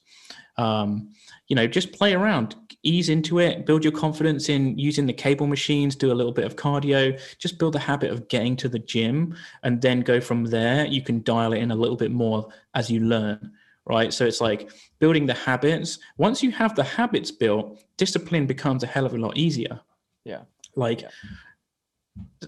[0.56, 1.10] Um,
[1.48, 5.46] you know, just play around, ease into it, build your confidence in using the cable
[5.46, 8.78] machines, do a little bit of cardio, just build a habit of getting to the
[8.78, 10.86] gym, and then go from there.
[10.86, 13.52] You can dial it in a little bit more as you learn
[13.86, 14.12] right?
[14.12, 15.98] So it's like building the habits.
[16.18, 19.80] Once you have the habits built, discipline becomes a hell of a lot easier.
[20.24, 20.42] Yeah.
[20.76, 21.04] Like,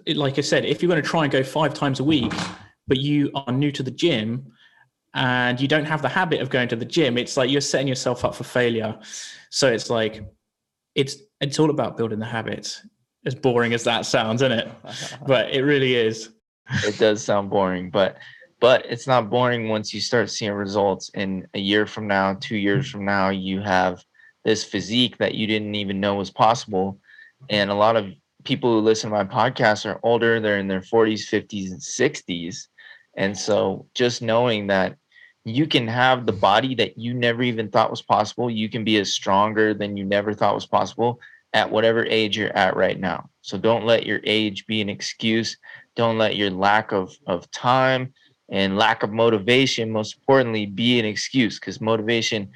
[0.07, 2.33] it, like I said, if you're going to try and go five times a week,
[2.87, 4.53] but you are new to the gym
[5.15, 7.89] and you don't have the habit of going to the gym, it's like you're setting
[7.89, 8.99] yourself up for failure.
[9.51, 10.25] So it's like,
[10.95, 12.87] it's it's all about building the habits.
[13.25, 14.69] As boring as that sounds, isn't it?
[15.27, 16.31] but it really is.
[16.85, 18.19] It does sound boring, but
[18.63, 22.57] but it's not boring once you start seeing results in a year from now two
[22.57, 24.03] years from now you have
[24.45, 26.99] this physique that you didn't even know was possible.
[27.51, 28.07] And a lot of
[28.45, 32.69] people who listen to my podcast are older they're in their 40s 50s and 60s
[33.17, 34.97] and so just knowing that
[35.45, 38.97] you can have the body that you never even thought was possible you can be
[38.99, 41.21] as stronger than you never thought was possible
[41.53, 43.29] at whatever age you're at right now.
[43.43, 45.57] So don't let your age be an excuse.
[45.97, 48.15] Don't let your lack of of time
[48.53, 52.49] and lack of motivation, most importantly, be an excuse because motivation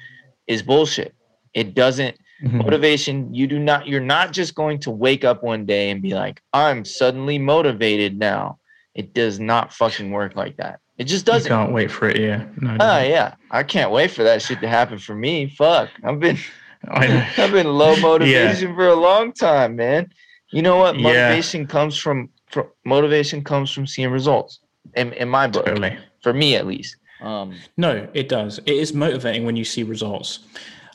[0.47, 1.13] is bullshit.
[1.53, 2.63] It doesn't Mhm.
[2.63, 6.13] motivation you do not you're not just going to wake up one day and be
[6.13, 8.59] like i'm suddenly motivated now
[8.93, 12.19] it does not fucking work like that it just doesn't You can't wait for it.
[12.21, 12.43] Yeah.
[12.61, 12.73] No.
[12.73, 12.99] oh no.
[13.01, 16.37] yeah i can't wait for that shit to happen for me fuck i've been
[16.91, 20.11] i've been low motivation for a long time man
[20.51, 21.01] you know what Yeah.
[21.01, 24.59] motivation comes from, from motivation comes from seeing results
[24.95, 25.97] in, in my book Totally.
[26.21, 28.59] for me at least um No, it does.
[28.59, 30.39] It is motivating when you see results.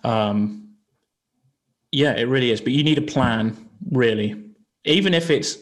[0.05, 0.69] Um,
[1.91, 2.61] yeah, it really is.
[2.61, 3.57] But you need a plan,
[3.91, 4.43] really.
[4.85, 5.59] Even if it's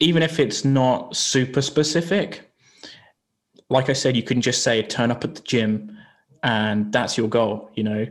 [0.00, 2.50] even if it's not super specific.
[3.70, 5.96] Like I said, you can just say turn up at the gym,
[6.42, 7.70] and that's your goal.
[7.74, 8.06] You know,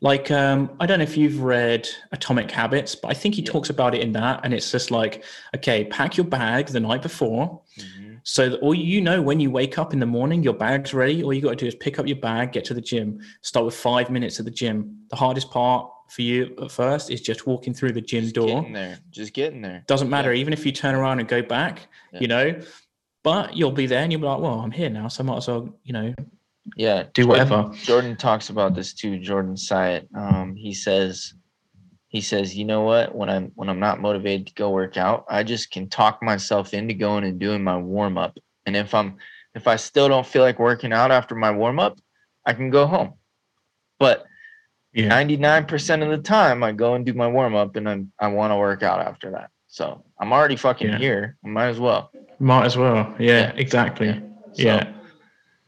[0.00, 3.70] like um, I don't know if you've read Atomic Habits, but I think he talks
[3.70, 5.24] about it in that, and it's just like,
[5.56, 7.62] okay, pack your bag the night before.
[8.30, 11.22] So that all you know when you wake up in the morning, your bag's ready.
[11.22, 13.64] All you got to do is pick up your bag, get to the gym, start
[13.64, 14.98] with five minutes at the gym.
[15.08, 18.46] The hardest part for you at first is just walking through the gym just door.
[18.60, 21.88] getting there just getting there Doesn't matter, even if you turn around and go back,
[22.12, 22.20] Yeah.
[22.20, 22.60] you know.
[23.24, 25.38] But you'll be there and you'll be like, well, I'm here now, so I might
[25.38, 26.14] as well, you know,
[26.76, 27.74] yeah do Jordan- whatever.
[27.82, 29.18] Jordan talks about this too.
[29.18, 30.06] Jordan Syatt.
[30.14, 31.32] Um, he says,
[32.08, 33.14] he says, you know what?
[33.14, 36.72] When I'm when I'm not motivated to go work out, I just can talk myself
[36.74, 38.36] into going and doing my warm up.
[38.66, 39.16] And if I'm
[39.54, 41.98] if I still don't feel like working out after my warm up,
[42.46, 43.14] I can go home.
[43.98, 44.24] But
[44.94, 45.08] Yeah.
[45.10, 48.52] 99% of the time, I go and do my warm up, and I'm I want
[48.52, 49.50] to work out after that.
[49.66, 50.98] So I'm already fucking Yeah.
[50.98, 51.36] here.
[51.44, 52.10] I might as well.
[52.38, 53.14] Might as well.
[53.18, 53.52] Yeah, Yeah.
[53.56, 54.12] exactly.
[54.54, 54.92] So- Yeah.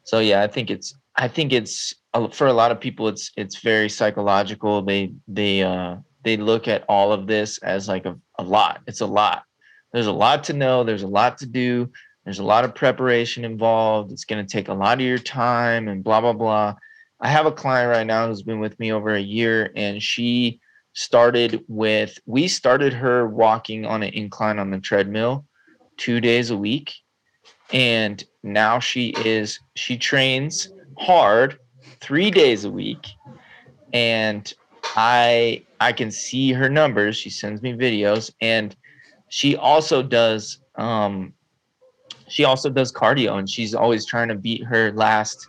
[0.04, 1.94] so yeah i think it's i think it's
[2.32, 6.84] for a lot of people it's it's very psychological they they uh they look at
[6.88, 8.80] all of this as like a, a lot.
[8.86, 9.44] It's a lot.
[9.92, 10.84] There's a lot to know.
[10.84, 11.90] There's a lot to do.
[12.24, 14.12] There's a lot of preparation involved.
[14.12, 16.74] It's going to take a lot of your time and blah blah blah.
[17.20, 20.60] I have a client right now who's been with me over a year and she
[20.92, 25.44] started with we started her walking on an incline on the treadmill
[25.96, 26.94] two days a week
[27.72, 31.58] and now she is she trains hard
[32.00, 33.06] three days a week
[33.92, 34.52] and
[34.96, 38.76] i i can see her numbers she sends me videos and
[39.28, 41.32] she also does um
[42.28, 45.46] she also does cardio and she's always trying to beat her last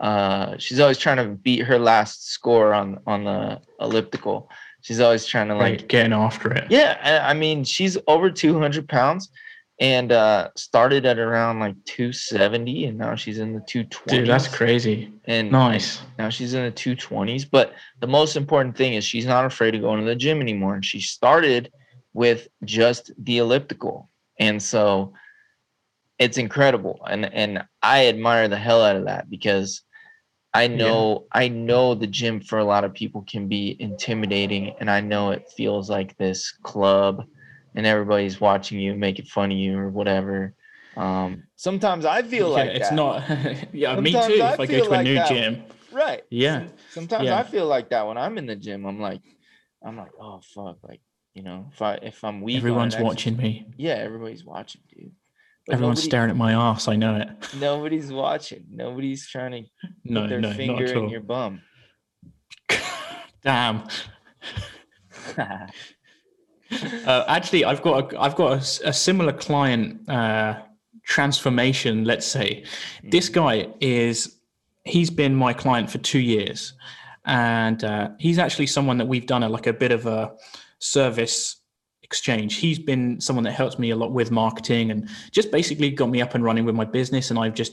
[0.00, 4.48] uh she's always trying to beat her last score on on the elliptical
[4.80, 6.64] she's always trying to like Like getting after it.
[6.70, 9.30] yeah, I I mean, she's over 200 pounds
[9.82, 14.06] and uh started at around like 270 and now she's in the 220s.
[14.06, 15.12] Dude, that's crazy.
[15.24, 16.00] And Nice.
[16.18, 19.80] now she's in the 220s, but the most important thing is she's not afraid of
[19.82, 21.72] going to the gym anymore and she started
[22.14, 24.08] with just the elliptical.
[24.38, 25.14] And so
[26.18, 29.82] it's incredible and and I admire the hell out of that because
[30.54, 34.88] I know I know the gym for a lot of people can be intimidating and
[34.88, 37.24] I know it feels like this club
[37.74, 40.54] and everybody's watching you making fun of you or whatever.
[40.96, 42.94] Um sometimes I feel yeah, like it's that.
[42.94, 43.28] not.
[43.72, 44.18] yeah, me too.
[44.42, 45.28] I if I go feel to a like new that.
[45.28, 46.22] gym, right.
[46.30, 47.38] yeah, Sometimes Yeah.
[47.38, 48.84] I feel like that when I'm in the gym.
[48.84, 49.22] I'm like,
[49.84, 51.00] I'm like, oh fuck, like
[51.34, 53.66] you know, if I if I'm weak, everyone's exercise- watching me.
[53.78, 55.12] Yeah, everybody's watching, dude.
[55.66, 56.88] But Everyone's nobody- staring at my ass.
[56.88, 57.28] I know it.
[57.58, 58.64] Nobody's watching.
[58.68, 59.62] Nobody's trying to
[60.04, 61.08] No, put their no, not finger in all.
[61.10, 61.62] your bum.
[63.42, 63.84] Damn.
[67.06, 70.60] Uh, actually, I've got a, I've got a a, similar client uh,
[71.04, 72.04] transformation.
[72.04, 72.64] Let's say
[73.02, 73.32] this Mm.
[73.32, 74.38] guy is
[74.84, 76.74] he's been my client for two years,
[77.24, 80.32] and uh, he's actually someone that we've done a, like a bit of a
[80.78, 81.56] service
[82.02, 82.56] exchange.
[82.56, 86.20] He's been someone that helps me a lot with marketing and just basically got me
[86.20, 87.72] up and running with my business, and I've just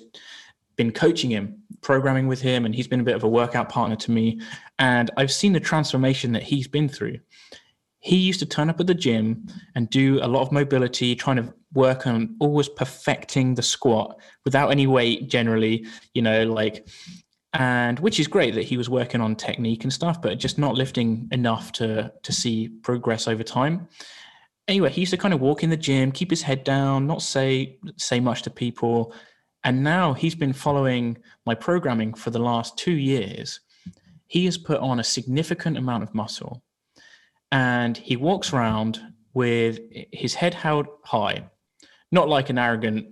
[0.75, 3.97] been coaching him, programming with him, and he's been a bit of a workout partner
[3.97, 4.39] to me.
[4.77, 7.19] And I've seen the transformation that he's been through
[7.99, 11.35] he used to turn up at the gym and do a lot of mobility, trying
[11.35, 16.87] to work on always perfecting the squat without any weight generally, you know, like,
[17.53, 20.75] and which is great that he was working on technique and stuff, but just not
[20.75, 23.87] lifting enough to to see progress over time.
[24.67, 27.21] Anyway, he used to kind of walk in the gym, keep his head down, not
[27.21, 29.13] say say much to people.
[29.65, 33.59] And now he's been following my programming for the last two years.
[34.27, 36.63] He has put on a significant amount of muscle
[37.51, 38.99] and he walks around
[39.33, 39.79] with
[40.11, 41.43] his head held high,
[42.11, 43.07] not like an arrogant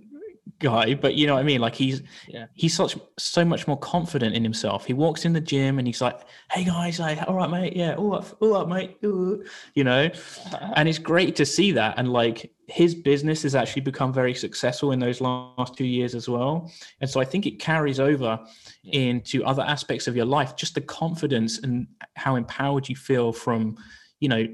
[0.60, 1.60] guy, but you know what I mean.
[1.60, 2.46] Like he's Yeah.
[2.54, 4.84] he's such so much more confident in himself.
[4.86, 6.18] He walks in the gym and he's like,
[6.50, 10.10] "Hey guys, like, all right, mate, yeah, all up, all up, mate," ooh," you know.
[10.74, 14.90] And it's great to see that, and like his business has actually become very successful
[14.92, 16.70] in those last two years as well.
[17.00, 18.38] And so I think it carries over
[18.84, 21.86] into other aspects of your life, just the confidence and
[22.16, 23.76] how empowered you feel from,
[24.20, 24.46] you know,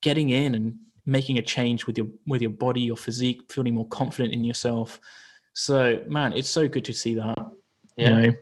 [0.00, 3.88] getting in and making a change with your with your body, your physique, feeling more
[3.88, 5.00] confident in yourself.
[5.54, 7.38] So man, it's so good to see that.
[7.96, 8.08] Yeah.
[8.08, 8.32] You know?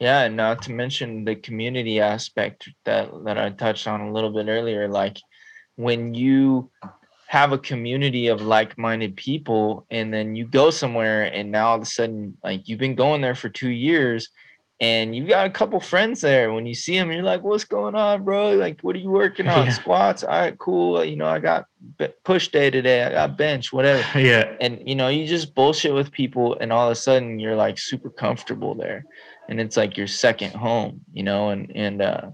[0.00, 4.30] Yeah, and not to mention the community aspect that that I touched on a little
[4.30, 4.88] bit earlier.
[4.88, 5.18] Like
[5.76, 6.70] when you
[7.26, 11.82] have a community of like-minded people and then you go somewhere and now all of
[11.82, 14.30] a sudden like you've been going there for two years
[14.80, 16.52] and you've got a couple friends there.
[16.52, 18.52] When you see them you're like what's going on bro?
[18.52, 19.66] Like what are you working on?
[19.66, 19.72] Yeah.
[19.72, 20.24] squats?
[20.24, 21.04] All right cool.
[21.04, 21.66] You know i got
[22.24, 23.04] push day today.
[23.04, 24.02] I got bench whatever.
[24.18, 24.56] Yeah.
[24.60, 27.78] And you know you just bullshit with people and all of a sudden you're like
[27.78, 29.04] super comfortable there.
[29.48, 32.30] And it's like your second home you know and and uh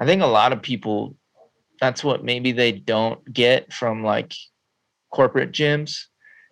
[0.00, 1.14] i think a lot of people
[1.80, 4.34] that's what maybe they don't get from like
[5.12, 6.06] corporate gyms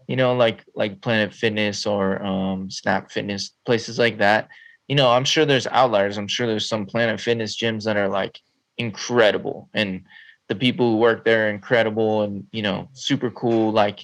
[0.09, 4.49] you know like like planet fitness or um snap fitness places like that
[4.89, 8.09] you know i'm sure there's outliers i'm sure there's some planet fitness gyms that are
[8.09, 8.41] like
[8.79, 10.03] incredible and
[10.49, 14.01] the people who work there are incredible and you know super cool like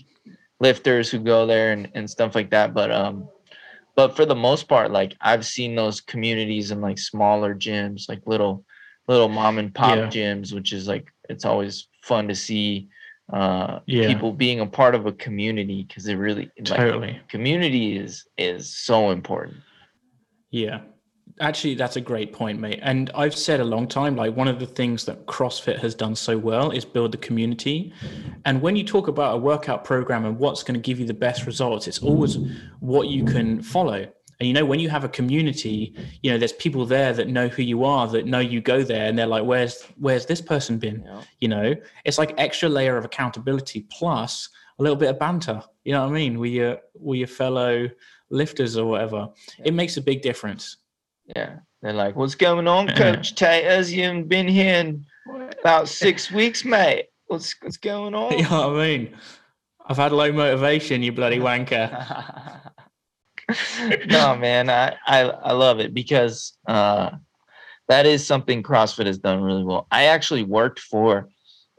[0.60, 3.28] lifters who go there and, and stuff like that but um
[3.94, 8.22] but for the most part like i've seen those communities in like smaller gyms like
[8.26, 8.64] little
[9.08, 10.06] little mom and pop yeah.
[10.06, 12.88] gyms, which is like it's always fun to see
[13.32, 14.06] uh yeah.
[14.06, 18.74] people being a part of a community because it really totally like, community is is
[18.76, 19.56] so important.
[20.52, 20.80] Yeah.
[21.40, 22.78] Actually, that's a great point, mate.
[22.82, 26.14] And I've said a long time, like one of the things that CrossFit has done
[26.14, 27.92] so well is build the community.
[28.44, 31.14] And when you talk about a workout program and what's going to give you the
[31.14, 32.36] best results, it's always
[32.80, 34.06] what you can follow.
[34.38, 37.48] And you know, when you have a community, you know, there's people there that know
[37.48, 40.78] who you are, that know you go there, and they're like, "Where's where's this person
[40.78, 41.22] been?" Yeah.
[41.38, 41.74] You know,
[42.04, 44.48] it's like extra layer of accountability plus
[44.80, 45.62] a little bit of banter.
[45.84, 46.40] You know what I mean?
[46.40, 47.88] With your with your fellow
[48.32, 49.28] lifters or whatever,
[49.58, 49.66] yeah.
[49.66, 50.78] it makes a big difference.
[51.36, 53.92] Yeah, they're like, "What's going on, Coach Taiters?
[53.92, 55.06] You haven't been here in
[55.60, 57.08] about six weeks, mate.
[57.26, 59.16] What's what's going on?" You know what I mean?
[59.86, 61.90] I've had low motivation, you bloody wanker.
[64.06, 67.10] no, man, I, I I love it because uh,
[67.88, 69.86] that is something CrossFit has done really well.
[69.90, 71.28] I actually worked for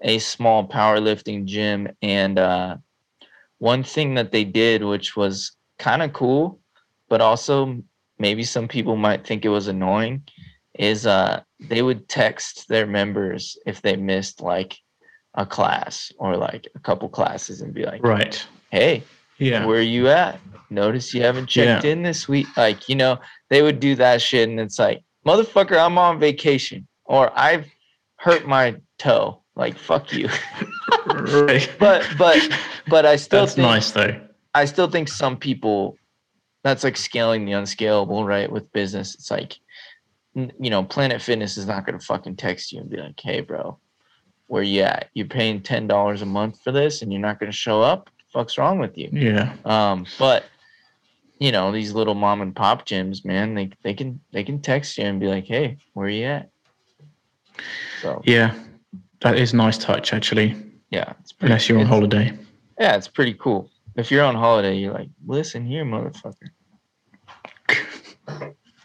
[0.01, 2.77] a small powerlifting gym, and uh,
[3.59, 5.53] one thing that they did, which was
[5.83, 6.59] kind of cool,
[7.09, 7.83] but also
[8.17, 10.23] maybe some people might think it was annoying,
[10.79, 14.77] is uh, they would text their members if they missed like
[15.35, 19.03] a class or like a couple classes and be like, right, hey,
[19.37, 20.39] yeah, where are you at?
[20.73, 21.91] notice you haven't checked yeah.
[21.91, 22.47] in this week.
[22.57, 23.19] Like, you know,
[23.49, 24.49] they would do that shit.
[24.49, 27.67] And it's like, motherfucker, I'm on vacation or I've
[28.17, 29.41] hurt my toe.
[29.55, 30.29] Like, fuck you.
[31.05, 31.69] right.
[31.79, 32.41] But, but,
[32.87, 34.19] but I still That's think, nice though.
[34.53, 35.97] I still think some people,
[36.63, 38.51] that's like scaling the unscalable, right?
[38.51, 39.15] With business.
[39.15, 39.57] It's like,
[40.35, 43.41] you know, Planet Fitness is not going to fucking text you and be like, hey,
[43.41, 43.77] bro,
[44.47, 45.09] where you at?
[45.13, 48.09] You're paying $10 a month for this and you're not going to show up?
[48.33, 49.09] fuck's wrong with you?
[49.13, 49.55] Yeah.
[49.63, 50.43] Um, but
[51.39, 54.97] you know, these little mom and pop gyms, man, they they can they can text
[54.97, 56.49] you and be like, "Hey, where are you at?"
[58.01, 58.57] So yeah,
[59.21, 60.55] that is nice touch, actually.
[60.89, 62.37] Yeah, pretty, unless you're on holiday.
[62.79, 63.69] Yeah, it's pretty cool.
[63.95, 66.49] If you're on holiday, you're like, "Listen here, motherfucker."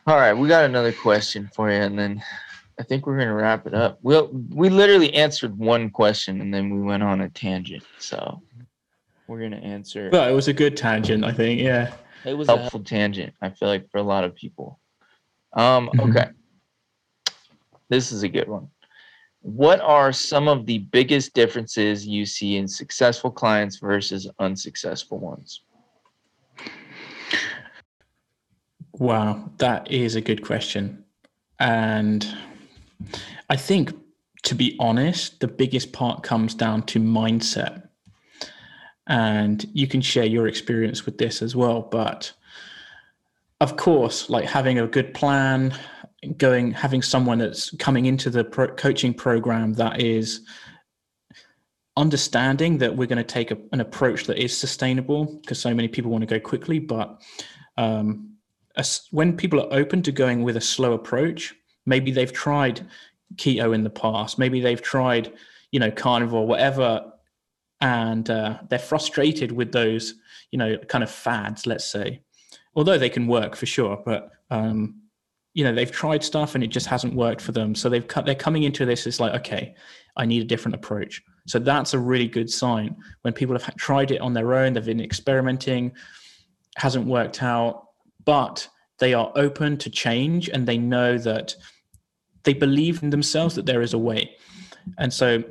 [0.07, 2.23] All right, we got another question for you, and then
[2.79, 3.99] I think we're gonna wrap it up.
[4.03, 7.85] We we'll, we literally answered one question, and then we went on a tangent.
[7.99, 8.43] So
[9.27, 10.11] we're gonna answer.
[10.13, 11.61] Well, it was a good tangent, I think.
[11.61, 11.95] Yeah.
[12.25, 13.35] It was helpful a tangent.
[13.41, 14.79] I feel like for a lot of people.
[15.55, 15.89] Um.
[15.89, 16.11] Mm-hmm.
[16.11, 16.31] Okay.
[17.89, 18.69] This is a good one.
[19.41, 25.63] What are some of the biggest differences you see in successful clients versus unsuccessful ones?
[28.93, 31.05] Wow, that is a good question.
[31.61, 32.27] And
[33.49, 33.93] I think,
[34.43, 37.89] to be honest, the biggest part comes down to mindset
[39.09, 42.33] and you can share your experience with this as well but
[43.61, 45.75] of course like having a good plan
[46.37, 50.41] going having someone that's coming into the pro- coaching program that is
[51.97, 55.89] understanding that we're going to take a, an approach that is sustainable because so many
[55.89, 57.21] people want to go quickly but
[57.77, 58.35] um,
[59.11, 61.55] when people are open to going with a slow approach
[61.87, 62.87] maybe they've tried
[63.37, 65.33] keto in the past maybe they've tried
[65.71, 67.13] you know carnivore whatever
[67.81, 70.15] and uh, they're frustrated with those
[70.51, 72.21] you know kind of fads let's say.
[72.75, 75.03] Although they can work for sure but um,
[75.55, 78.25] you know they've tried stuff and it just hasn't worked for them so they've cut
[78.27, 79.75] they're coming into this it's like okay
[80.17, 84.11] i need a different approach So that's a really good sign when people have tried
[84.11, 85.93] it on their own, they've been experimenting,
[86.77, 87.87] hasn't worked out,
[88.25, 88.69] but
[88.99, 91.55] they are open to change and they know that
[92.45, 94.37] they believe in themselves that there is a way.
[94.99, 95.43] And so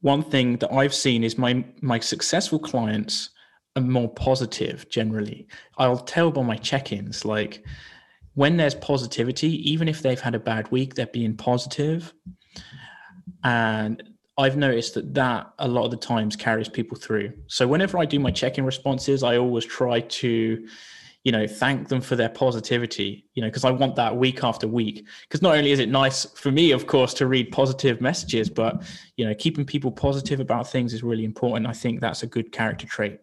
[0.00, 3.30] one thing that I've seen is my my successful clients
[3.76, 5.46] are more positive generally.
[5.78, 7.64] I'll tell by my check-ins like
[8.36, 12.12] when there's positivity, even if they've had a bad week, they're being positive.
[13.42, 14.02] And
[14.36, 17.32] I've noticed that that a lot of the times carries people through.
[17.46, 20.68] So whenever I do my check-in responses, I always try to
[21.24, 24.68] you know thank them for their positivity you know because i want that week after
[24.68, 28.48] week because not only is it nice for me of course to read positive messages
[28.48, 28.84] but
[29.16, 32.52] you know keeping people positive about things is really important i think that's a good
[32.52, 33.18] character trait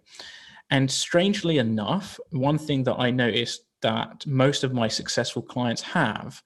[0.70, 6.42] and strangely enough one thing that i noticed that most of my successful clients have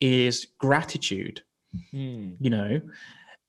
[0.00, 1.42] is gratitude
[1.90, 2.30] hmm.
[2.38, 2.80] you know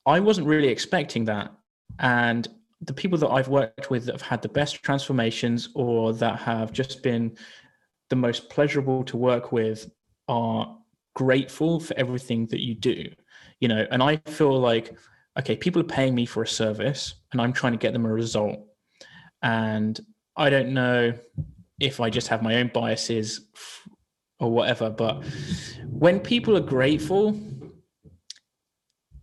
[0.06, 1.52] i wasn't really expecting that
[1.98, 2.48] and
[2.86, 6.72] the people that I've worked with that have had the best transformations or that have
[6.72, 7.36] just been
[8.10, 9.90] the most pleasurable to work with
[10.28, 10.76] are
[11.14, 13.10] grateful for everything that you do.
[13.60, 14.96] You know, and I feel like,
[15.38, 18.12] okay, people are paying me for a service and I'm trying to get them a
[18.12, 18.60] result.
[19.42, 19.98] And
[20.36, 21.14] I don't know
[21.80, 23.40] if I just have my own biases
[24.38, 25.24] or whatever, but
[25.88, 27.38] when people are grateful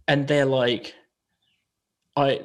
[0.07, 0.93] and they're like,
[2.15, 2.41] I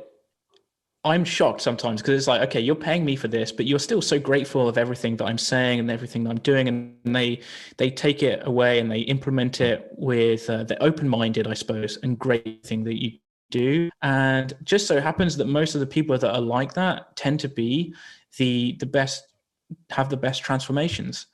[1.07, 4.03] I'm shocked sometimes because it's like, okay, you're paying me for this, but you're still
[4.03, 7.43] so grateful of everything that I'm saying and everything that I'm doing, and they
[7.77, 12.67] they take it away and they implement it with uh, open-minded, I suppose, and great
[12.67, 13.13] thing that you
[13.53, 13.89] do.
[14.03, 17.49] And just so happens that most of the people that are like that tend to
[17.49, 17.95] be
[18.39, 19.23] the the best,
[19.91, 21.27] have the best transformations.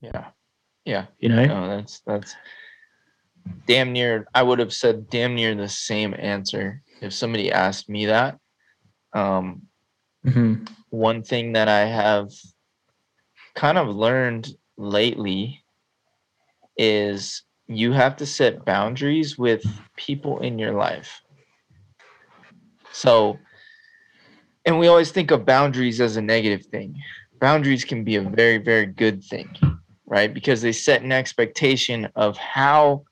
[0.00, 0.26] Yeah,
[0.84, 2.34] yeah, you know, no, that's that's
[3.66, 4.26] damn near.
[4.34, 8.38] I would have said damn near the same answer if somebody asked me that
[9.16, 9.62] um,
[10.24, 10.64] mm-hmm.
[10.90, 12.30] One thing that I have
[13.54, 15.64] kind of learned lately
[16.76, 19.64] is you have to set boundaries with
[19.96, 21.22] people in your life.
[22.92, 23.38] So,
[24.66, 27.00] and we always think of boundaries as a negative thing.
[27.40, 29.48] Boundaries can be a very, very good thing,
[30.06, 30.32] right?
[30.32, 33.04] Because they set an expectation of how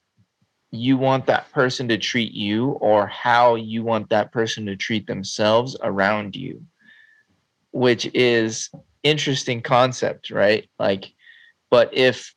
[0.75, 5.07] you want that person to treat you or how you want that person to treat
[5.07, 6.61] themselves around you
[7.73, 8.71] which is
[9.03, 11.13] interesting concept right like
[11.71, 12.35] but if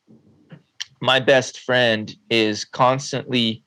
[1.00, 3.62] my best friend is constantly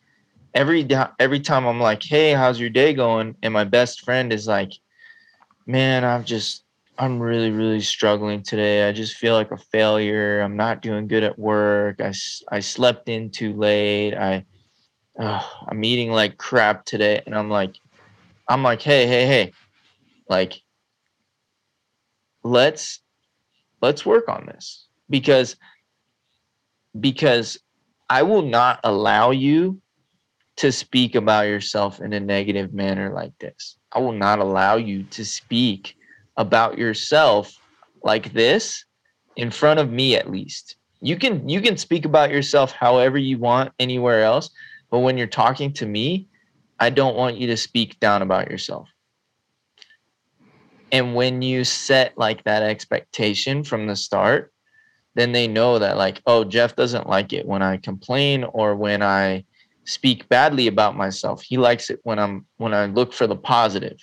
[0.53, 0.87] every
[1.19, 4.71] every time i'm like hey how's your day going and my best friend is like
[5.65, 6.63] man i'm just
[6.97, 11.23] i'm really really struggling today i just feel like a failure i'm not doing good
[11.23, 12.13] at work i,
[12.51, 14.45] I slept in too late i
[15.19, 17.21] oh, I'm eating like crap today.
[17.25, 17.75] And I'm like,
[18.47, 19.53] I'm like, hey, hey, hey,
[20.29, 20.61] like,
[22.43, 23.01] let's
[23.81, 25.55] let's work on this because
[26.99, 27.57] because
[28.09, 29.81] I will not allow you
[30.57, 33.77] to speak about yourself in a negative manner like this.
[33.91, 35.95] I will not allow you to speak
[36.37, 37.53] about yourself
[38.03, 38.85] like this
[39.35, 40.75] in front of me at least.
[41.01, 44.49] You can you can speak about yourself however you want anywhere else,
[44.89, 46.27] but when you're talking to me,
[46.79, 48.89] I don't want you to speak down about yourself.
[50.91, 54.51] And when you set like that expectation from the start,
[55.15, 59.01] then they know that like, oh, Jeff doesn't like it when I complain or when
[59.01, 59.45] I
[59.85, 61.41] speak badly about myself.
[61.41, 63.97] He likes it when I'm when I look for the positive.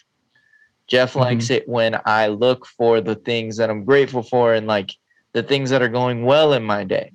[0.88, 1.20] Jeff mm-hmm.
[1.20, 4.92] likes it when I look for the things that I'm grateful for and like
[5.32, 7.12] the things that are going well in my day.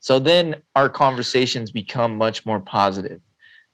[0.00, 3.20] So then our conversations become much more positive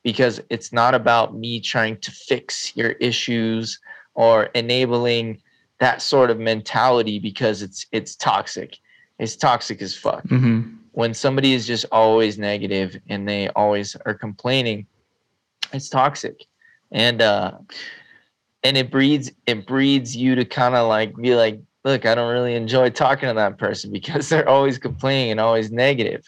[0.03, 3.81] because it's not about me trying to fix your issues
[4.15, 5.43] or enabling
[5.81, 8.79] that sort of mentality because it's it's toxic.
[9.19, 10.23] It's toxic as fuck.
[10.25, 10.77] Mm-hmm.
[10.93, 14.87] When somebody is just always negative and they always are complaining,
[15.73, 16.45] it's toxic.
[16.93, 17.53] And uh
[18.63, 22.33] and it breeds it breeds you to kind of like be like look, I don't
[22.33, 26.27] really enjoy talking to that person because they're always complaining and always negative,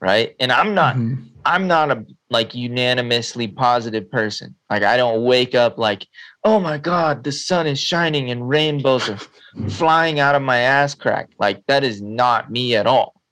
[0.00, 0.34] right?
[0.40, 1.24] And I'm not mm-hmm.
[1.44, 4.54] I'm not a like unanimously positive person.
[4.70, 6.06] Like I don't wake up like,
[6.44, 9.18] "Oh my god, the sun is shining and rainbows are
[9.70, 13.22] flying out of my ass crack." Like that is not me at all.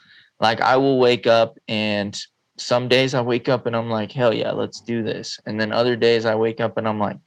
[0.41, 2.19] Like I will wake up and
[2.59, 5.73] some days I wake up and I'm like, "Hell yeah, let's do this." And then
[5.73, 7.19] other days I wake up and I'm like,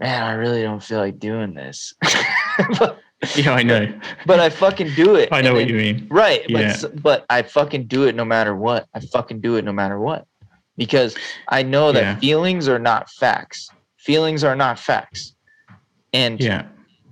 [0.00, 1.94] "Man, I really don't feel like doing this."
[2.78, 2.98] but,
[3.36, 3.92] yeah, I know.
[4.26, 5.30] But I fucking do it.
[5.32, 6.06] I know what you mean.
[6.10, 6.48] Right.
[6.48, 6.76] Yeah.
[6.80, 8.86] But, but I fucking do it no matter what.
[8.94, 10.26] I fucking do it no matter what.
[10.76, 11.16] Because
[11.48, 12.16] I know that yeah.
[12.18, 13.70] feelings are not facts.
[13.96, 15.34] feelings are not facts.
[16.12, 16.66] And Yeah.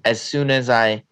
[0.05, 1.05] as soon as I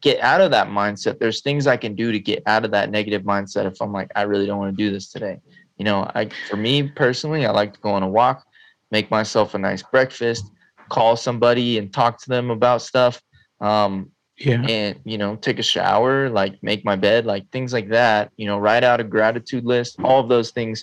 [0.00, 2.90] get out of that mindset, there's things I can do to get out of that
[2.90, 5.40] negative mindset if I'm like, I really don't want to do this today.
[5.76, 8.46] You know, I for me personally, I like to go on a walk,
[8.90, 10.50] make myself a nice breakfast,
[10.90, 13.22] call somebody and talk to them about stuff.
[13.60, 14.10] Um,
[14.50, 14.62] Yeah.
[14.76, 18.46] and you know take a shower like make my bed like things like that you
[18.48, 20.76] know write out a gratitude list all of those things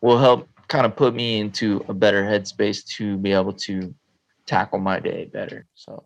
[0.00, 3.94] will help kind of put me into a better headspace to be able to
[4.44, 6.02] tackle my day better so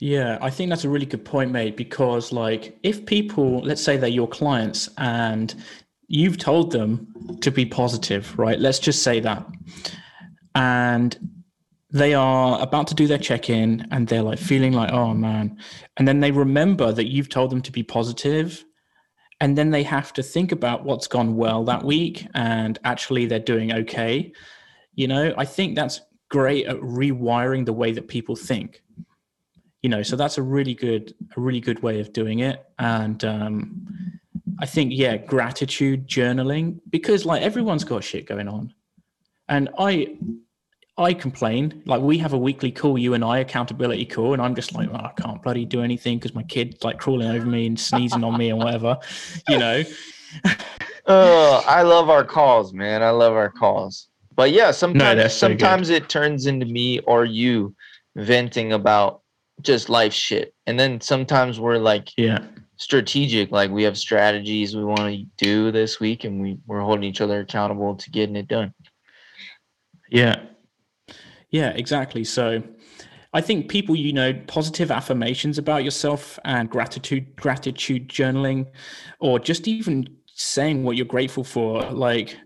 [0.00, 1.74] Yeah, I think that's a really good point, mate.
[1.76, 5.54] Because, like, if people, let's say they're your clients and
[6.08, 6.90] you've told them
[7.44, 8.58] to be positive, right?
[8.66, 9.42] Let's just say that.
[10.54, 11.16] And
[11.90, 15.58] they are about to do their check in and they're like feeling like, oh man.
[15.96, 18.64] And then they remember that you've told them to be positive,
[19.40, 23.38] And then they have to think about what's gone well that week and actually they're
[23.38, 24.32] doing okay.
[24.94, 28.82] You know, I think that's great at rewiring the way that people think
[29.86, 33.24] you know so that's a really good a really good way of doing it and
[33.24, 33.86] um
[34.58, 38.74] i think yeah gratitude journaling because like everyone's got shit going on
[39.48, 40.16] and i
[40.98, 44.54] i complain like we have a weekly call you and i accountability call and i'm
[44.54, 47.66] just like oh, i can't bloody do anything because my kid's like crawling over me
[47.66, 48.98] and sneezing on me and whatever
[49.48, 49.82] you know
[51.06, 53.02] Oh, I love our calls, man.
[53.02, 54.08] I love our calls.
[54.34, 55.60] But yeah, sometimes so good.
[55.60, 57.74] sometimes it turns into me or you
[58.16, 59.22] venting about
[59.62, 60.54] just life shit.
[60.66, 62.44] And then sometimes we're like yeah
[62.78, 67.04] strategic, like we have strategies we want to do this week and we, we're holding
[67.04, 68.74] each other accountable to getting it done.
[70.10, 70.42] Yeah.
[71.56, 72.22] Yeah, exactly.
[72.22, 72.62] So
[73.32, 78.66] I think people, you know, positive affirmations about yourself and gratitude, gratitude journaling,
[79.20, 81.80] or just even saying what you're grateful for.
[81.84, 82.36] Like,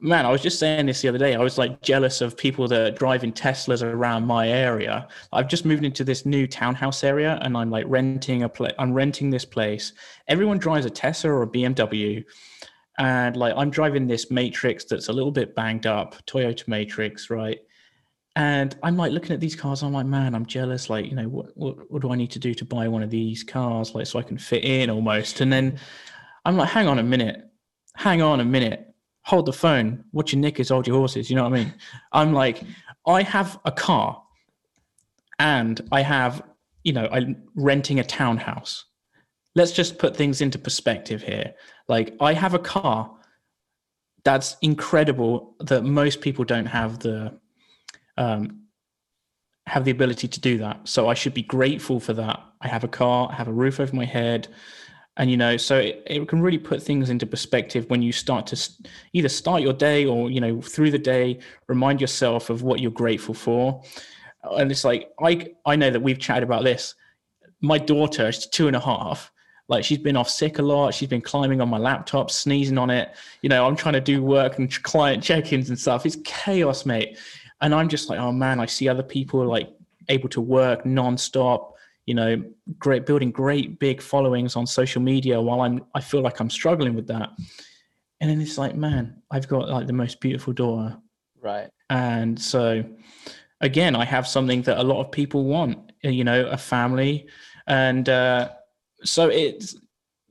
[0.00, 1.36] man, I was just saying this the other day.
[1.36, 5.06] I was like jealous of people that are driving Teslas around my area.
[5.32, 8.72] I've just moved into this new townhouse area and I'm like renting a place.
[8.80, 9.92] I'm renting this place.
[10.26, 12.24] Everyone drives a Tesla or a BMW
[12.98, 17.60] and like I'm driving this Matrix that's a little bit banged up, Toyota Matrix, right?
[18.36, 19.82] And I'm like looking at these cars.
[19.82, 20.90] I'm like, man, I'm jealous.
[20.90, 23.10] Like, you know, what, what what do I need to do to buy one of
[23.10, 25.40] these cars, like, so I can fit in almost?
[25.40, 25.78] And then
[26.44, 27.44] I'm like, hang on a minute,
[27.94, 30.04] hang on a minute, hold the phone.
[30.10, 31.30] What your knickers, hold your horses.
[31.30, 31.74] You know what I mean?
[32.12, 32.62] I'm like,
[33.06, 34.20] I have a car,
[35.38, 36.42] and I have,
[36.82, 38.84] you know, I'm renting a townhouse.
[39.54, 41.54] Let's just put things into perspective here.
[41.86, 43.14] Like, I have a car
[44.24, 47.38] that's incredible that most people don't have the
[48.16, 48.64] um,
[49.66, 50.80] have the ability to do that.
[50.84, 52.40] So I should be grateful for that.
[52.60, 54.48] I have a car, I have a roof over my head,
[55.16, 58.46] and you know, so it, it can really put things into perspective when you start
[58.48, 58.70] to
[59.12, 61.38] either start your day or you know through the day,
[61.68, 63.82] remind yourself of what you're grateful for.
[64.42, 66.94] And it's like I I know that we've chatted about this.
[67.60, 69.30] My daughter, she's two and a half.
[69.68, 70.92] Like she's been off sick a lot.
[70.92, 73.14] She's been climbing on my laptop, sneezing on it.
[73.40, 76.04] You know, I'm trying to do work and client check-ins and stuff.
[76.04, 77.16] It's chaos, mate
[77.64, 79.70] and I'm just like, oh man, I see other people like
[80.10, 81.72] able to work nonstop,
[82.04, 82.44] you know,
[82.78, 86.94] great building great big followings on social media while I'm I feel like I'm struggling
[86.94, 87.30] with that.
[88.20, 90.98] And then it's like, man, I've got like the most beautiful daughter.
[91.40, 91.70] Right.
[91.88, 92.84] And so
[93.62, 97.28] again, I have something that a lot of people want, you know, a family.
[97.66, 98.50] And uh
[99.04, 99.74] so it's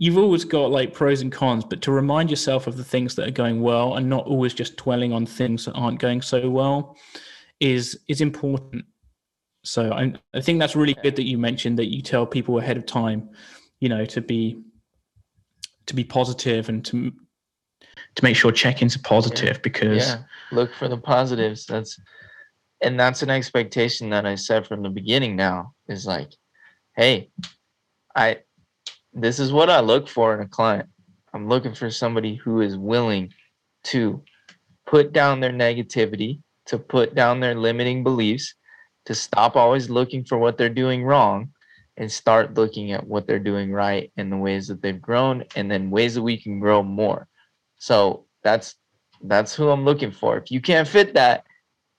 [0.04, 3.26] you've always got like pros and cons, but to remind yourself of the things that
[3.26, 6.98] are going well and not always just dwelling on things that aren't going so well
[7.62, 8.84] is is important.
[9.64, 12.76] So I, I think that's really good that you mentioned that you tell people ahead
[12.76, 13.30] of time,
[13.80, 14.62] you know, to be
[15.86, 17.14] to be positive and to
[18.16, 20.24] to make sure check-ins are positive because Yeah.
[20.52, 21.66] Look for the positives.
[21.66, 21.98] That's
[22.82, 26.34] and that's an expectation that I set from the beginning now is like,
[26.98, 27.32] hey,
[28.18, 28.40] I
[29.14, 30.90] this is what I look for in a client.
[31.34, 33.34] I'm looking for somebody who is willing
[33.86, 34.22] to
[34.86, 38.54] put down their negativity, to put down their limiting beliefs,
[39.06, 41.50] to stop always looking for what they're doing wrong
[41.98, 45.70] and start looking at what they're doing right and the ways that they've grown and
[45.70, 47.28] then ways that we can grow more.
[47.78, 48.76] So that's
[49.26, 50.38] that's who I'm looking for.
[50.38, 51.46] If you can't fit that,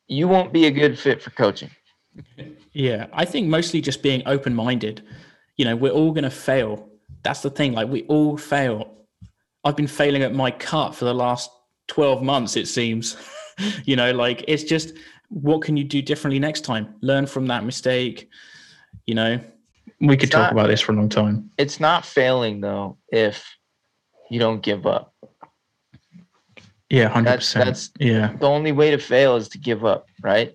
[0.08, 1.70] you won't be a good fit for coaching.
[2.72, 5.02] Yeah, I think mostly just being open minded.
[5.56, 6.90] You know, we're all going to fail.
[7.24, 7.72] That's the thing.
[7.72, 8.98] Like, we all fail.
[9.64, 11.50] I've been failing at my cut for the last
[11.88, 13.16] 12 months, it seems.
[13.84, 14.94] you know, like, it's just
[15.30, 16.94] what can you do differently next time?
[17.00, 18.28] Learn from that mistake.
[19.06, 19.40] You know,
[20.00, 21.50] we could It's talk not- about this for a long time.
[21.58, 23.44] It's not failing though if
[24.30, 25.14] you don't give up.
[26.90, 27.24] Yeah, 100%.
[27.24, 28.34] That's- that's- yeah.
[28.38, 30.54] The only way to fail is to give up, right?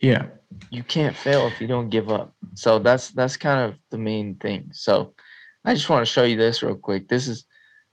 [0.00, 0.26] Yeah.
[0.70, 2.32] You can't fail if you don't give up.
[2.54, 4.70] So that's that's kind of the main thing.
[4.72, 5.14] So
[5.64, 7.08] I just want to show you this real quick.
[7.08, 7.46] This is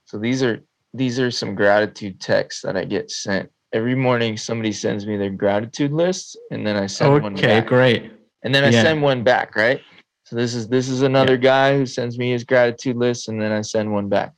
[0.06, 0.62] so these are
[0.94, 4.36] these are some gratitude texts that I get sent every morning.
[4.36, 7.34] Somebody sends me their gratitude list, and then I send okay, one.
[7.34, 8.12] Okay, great.
[8.44, 8.82] And then I yeah.
[8.82, 9.56] send one back.
[9.56, 9.82] Right.
[10.26, 11.40] So this is this is another yeah.
[11.40, 14.34] guy who sends me his gratitude list, and then I send one back.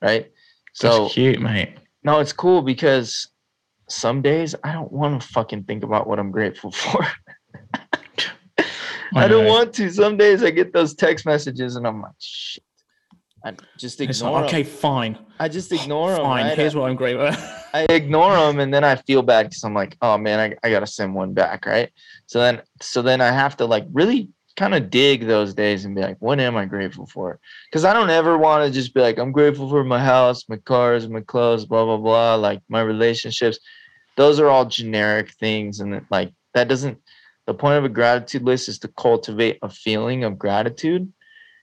[0.00, 0.30] Right.
[0.72, 1.76] So That's cute, mate.
[2.02, 3.28] No, it's cool because
[3.90, 7.06] some days I don't want to fucking think about what I'm grateful for.
[9.14, 9.90] I don't want to.
[9.90, 12.62] Some days I get those text messages and I'm like, shit.
[13.44, 15.18] I just ignore like, Okay, fine.
[15.38, 16.22] I just ignore them.
[16.22, 16.46] Fine.
[16.46, 16.58] Right?
[16.58, 17.30] Here's what I'm grateful.
[17.74, 20.70] I ignore them and then I feel bad because I'm like, oh man, I, I
[20.70, 21.90] gotta send one back, right?
[22.26, 25.94] So then, so then I have to like really kind of dig those days and
[25.94, 27.38] be like, what am I grateful for?
[27.70, 30.58] Because I don't ever want to just be like, I'm grateful for my house, my
[30.58, 33.58] cars, my clothes, blah blah blah, like my relationships.
[34.16, 36.98] Those are all generic things, and like that doesn't
[37.46, 41.10] the point of a gratitude list is to cultivate a feeling of gratitude.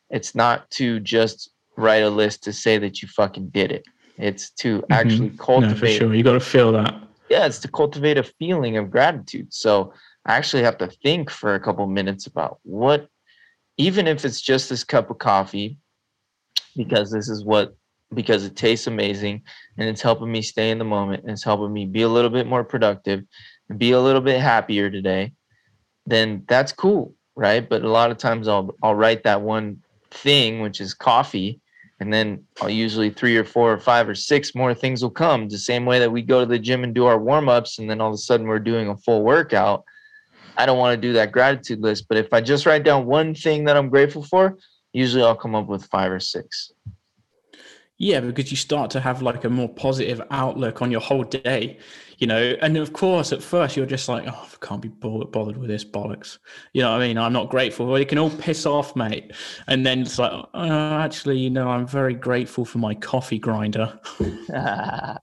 [0.09, 3.85] It's not to just write a list to say that you fucking did it.
[4.17, 4.91] It's to mm-hmm.
[4.91, 5.71] actually cultivate.
[5.71, 6.15] No, for sure.
[6.15, 6.95] You got to feel that.
[7.29, 9.53] Yeah, it's to cultivate a feeling of gratitude.
[9.53, 9.93] So
[10.25, 13.07] I actually have to think for a couple minutes about what,
[13.77, 15.77] even if it's just this cup of coffee,
[16.75, 17.75] because this is what,
[18.13, 19.43] because it tastes amazing
[19.77, 22.29] and it's helping me stay in the moment and it's helping me be a little
[22.29, 23.23] bit more productive
[23.69, 25.33] and be a little bit happier today
[26.07, 27.67] then that's cool, right?
[27.67, 31.59] But a lot of times I'll I'll write that one thing, which is coffee,
[31.99, 35.49] and then I'll usually three or four or five or six more things will come.
[35.49, 37.89] The same way that we go to the gym and do our warm ups, and
[37.89, 39.83] then all of a sudden we're doing a full workout.
[40.57, 43.33] I don't want to do that gratitude list, but if I just write down one
[43.35, 44.57] thing that I'm grateful for,
[44.93, 46.71] usually I'll come up with five or six.
[47.99, 51.79] Yeah, because you start to have like a more positive outlook on your whole day,
[52.17, 52.55] you know.
[52.61, 55.85] And of course, at first you're just like, oh, I can't be bothered with this
[55.85, 56.37] bollocks.
[56.73, 57.17] You know what I mean?
[57.17, 57.87] I'm not grateful.
[57.87, 59.31] Well, you can all piss off, mate.
[59.67, 63.99] And then it's like, oh, actually, you know, I'm very grateful for my coffee grinder.
[64.49, 65.19] my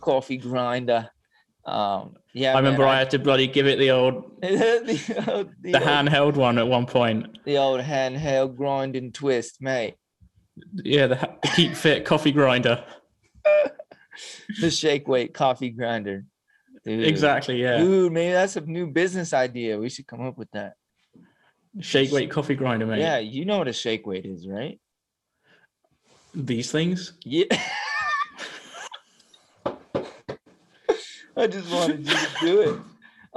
[0.00, 1.10] coffee grinder.
[1.64, 5.50] Um, yeah, I remember I, I, had to bloody give it the old, the, old,
[5.60, 7.38] the, the old, handheld one at one point.
[7.44, 9.94] The old handheld grind and twist, mate.
[10.74, 12.84] Yeah, the, the keep fit coffee grinder.
[14.60, 16.24] the shake weight coffee grinder.
[16.84, 17.06] Dude.
[17.06, 17.62] Exactly.
[17.62, 17.78] Yeah.
[17.78, 19.78] Dude, maybe that's a new business idea.
[19.78, 20.74] We should come up with that.
[21.80, 23.00] Shake weight coffee grinder, mate.
[23.00, 24.78] Yeah, you know what a shake weight is, right?
[26.34, 27.14] These things.
[27.24, 27.44] Yeah.
[31.34, 32.78] I just wanted you to do it.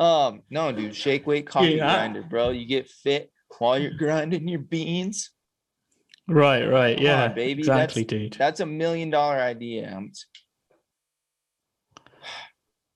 [0.02, 1.96] Um, no, dude, shake weight coffee yeah.
[1.96, 2.50] grinder, bro.
[2.50, 5.32] You get fit while you're grinding your beans.
[6.28, 7.62] Right, right, Come yeah, on, baby.
[7.62, 8.34] Exactly, that's, dude.
[8.34, 10.02] That's a million dollar idea.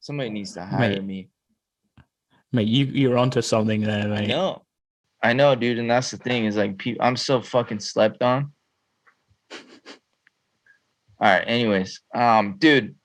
[0.10, 1.30] Somebody needs to hire mate, me.
[2.52, 4.24] Mate, you you're onto something there, mate.
[4.24, 4.64] I know,
[5.22, 5.78] I know, dude.
[5.78, 8.52] And that's the thing is like, people, I'm so fucking slept on.
[9.52, 9.60] All
[11.22, 11.44] right.
[11.46, 12.96] Anyways, um, dude,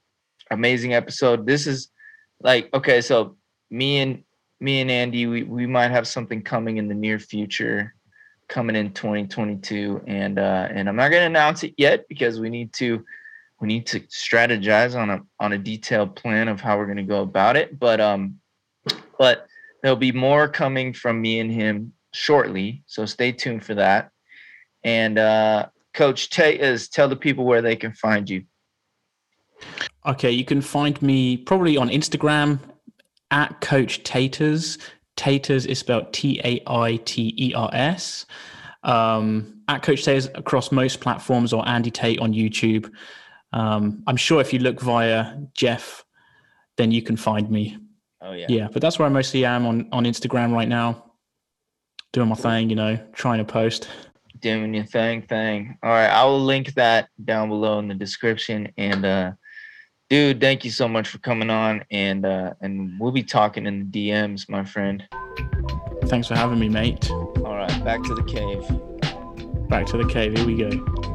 [0.50, 1.44] amazing episode.
[1.44, 1.90] This is
[2.40, 3.36] like okay, so
[3.70, 4.24] me and
[4.60, 7.94] me and Andy, we we might have something coming in the near future
[8.48, 12.48] coming in 2022 and uh and I'm not going to announce it yet because we
[12.48, 13.04] need to
[13.64, 17.02] we need to strategize on a on a detailed plan of how we're going to
[17.02, 18.38] go about it but um
[19.18, 19.46] but
[19.82, 24.10] there'll be more coming from me and him shortly so stay tuned for that
[24.84, 28.44] and uh coach Tay is tell the people where they can find you
[30.04, 32.58] okay you can find me probably on Instagram
[33.30, 34.76] at coach taiters
[35.16, 38.26] Taiters is spelled T A I T E R S.
[38.82, 42.90] Um, at Coach Taiters across most platforms or Andy Tate on YouTube.
[43.54, 46.04] Um, I'm sure if you look via Jeff,
[46.76, 47.78] then you can find me.
[48.20, 48.46] Oh yeah.
[48.48, 51.12] Yeah, but that's where I mostly am on on Instagram right now,
[52.12, 52.68] doing my thing.
[52.68, 53.88] You know, trying to post.
[54.40, 55.78] Doing your thing, thing.
[55.82, 59.32] All right, I will link that down below in the description, and uh,
[60.10, 63.90] dude thank you so much for coming on and uh and we'll be talking in
[63.90, 65.02] the dms my friend
[66.04, 68.62] thanks for having me mate all right back to the cave
[69.68, 71.13] back to the cave here we go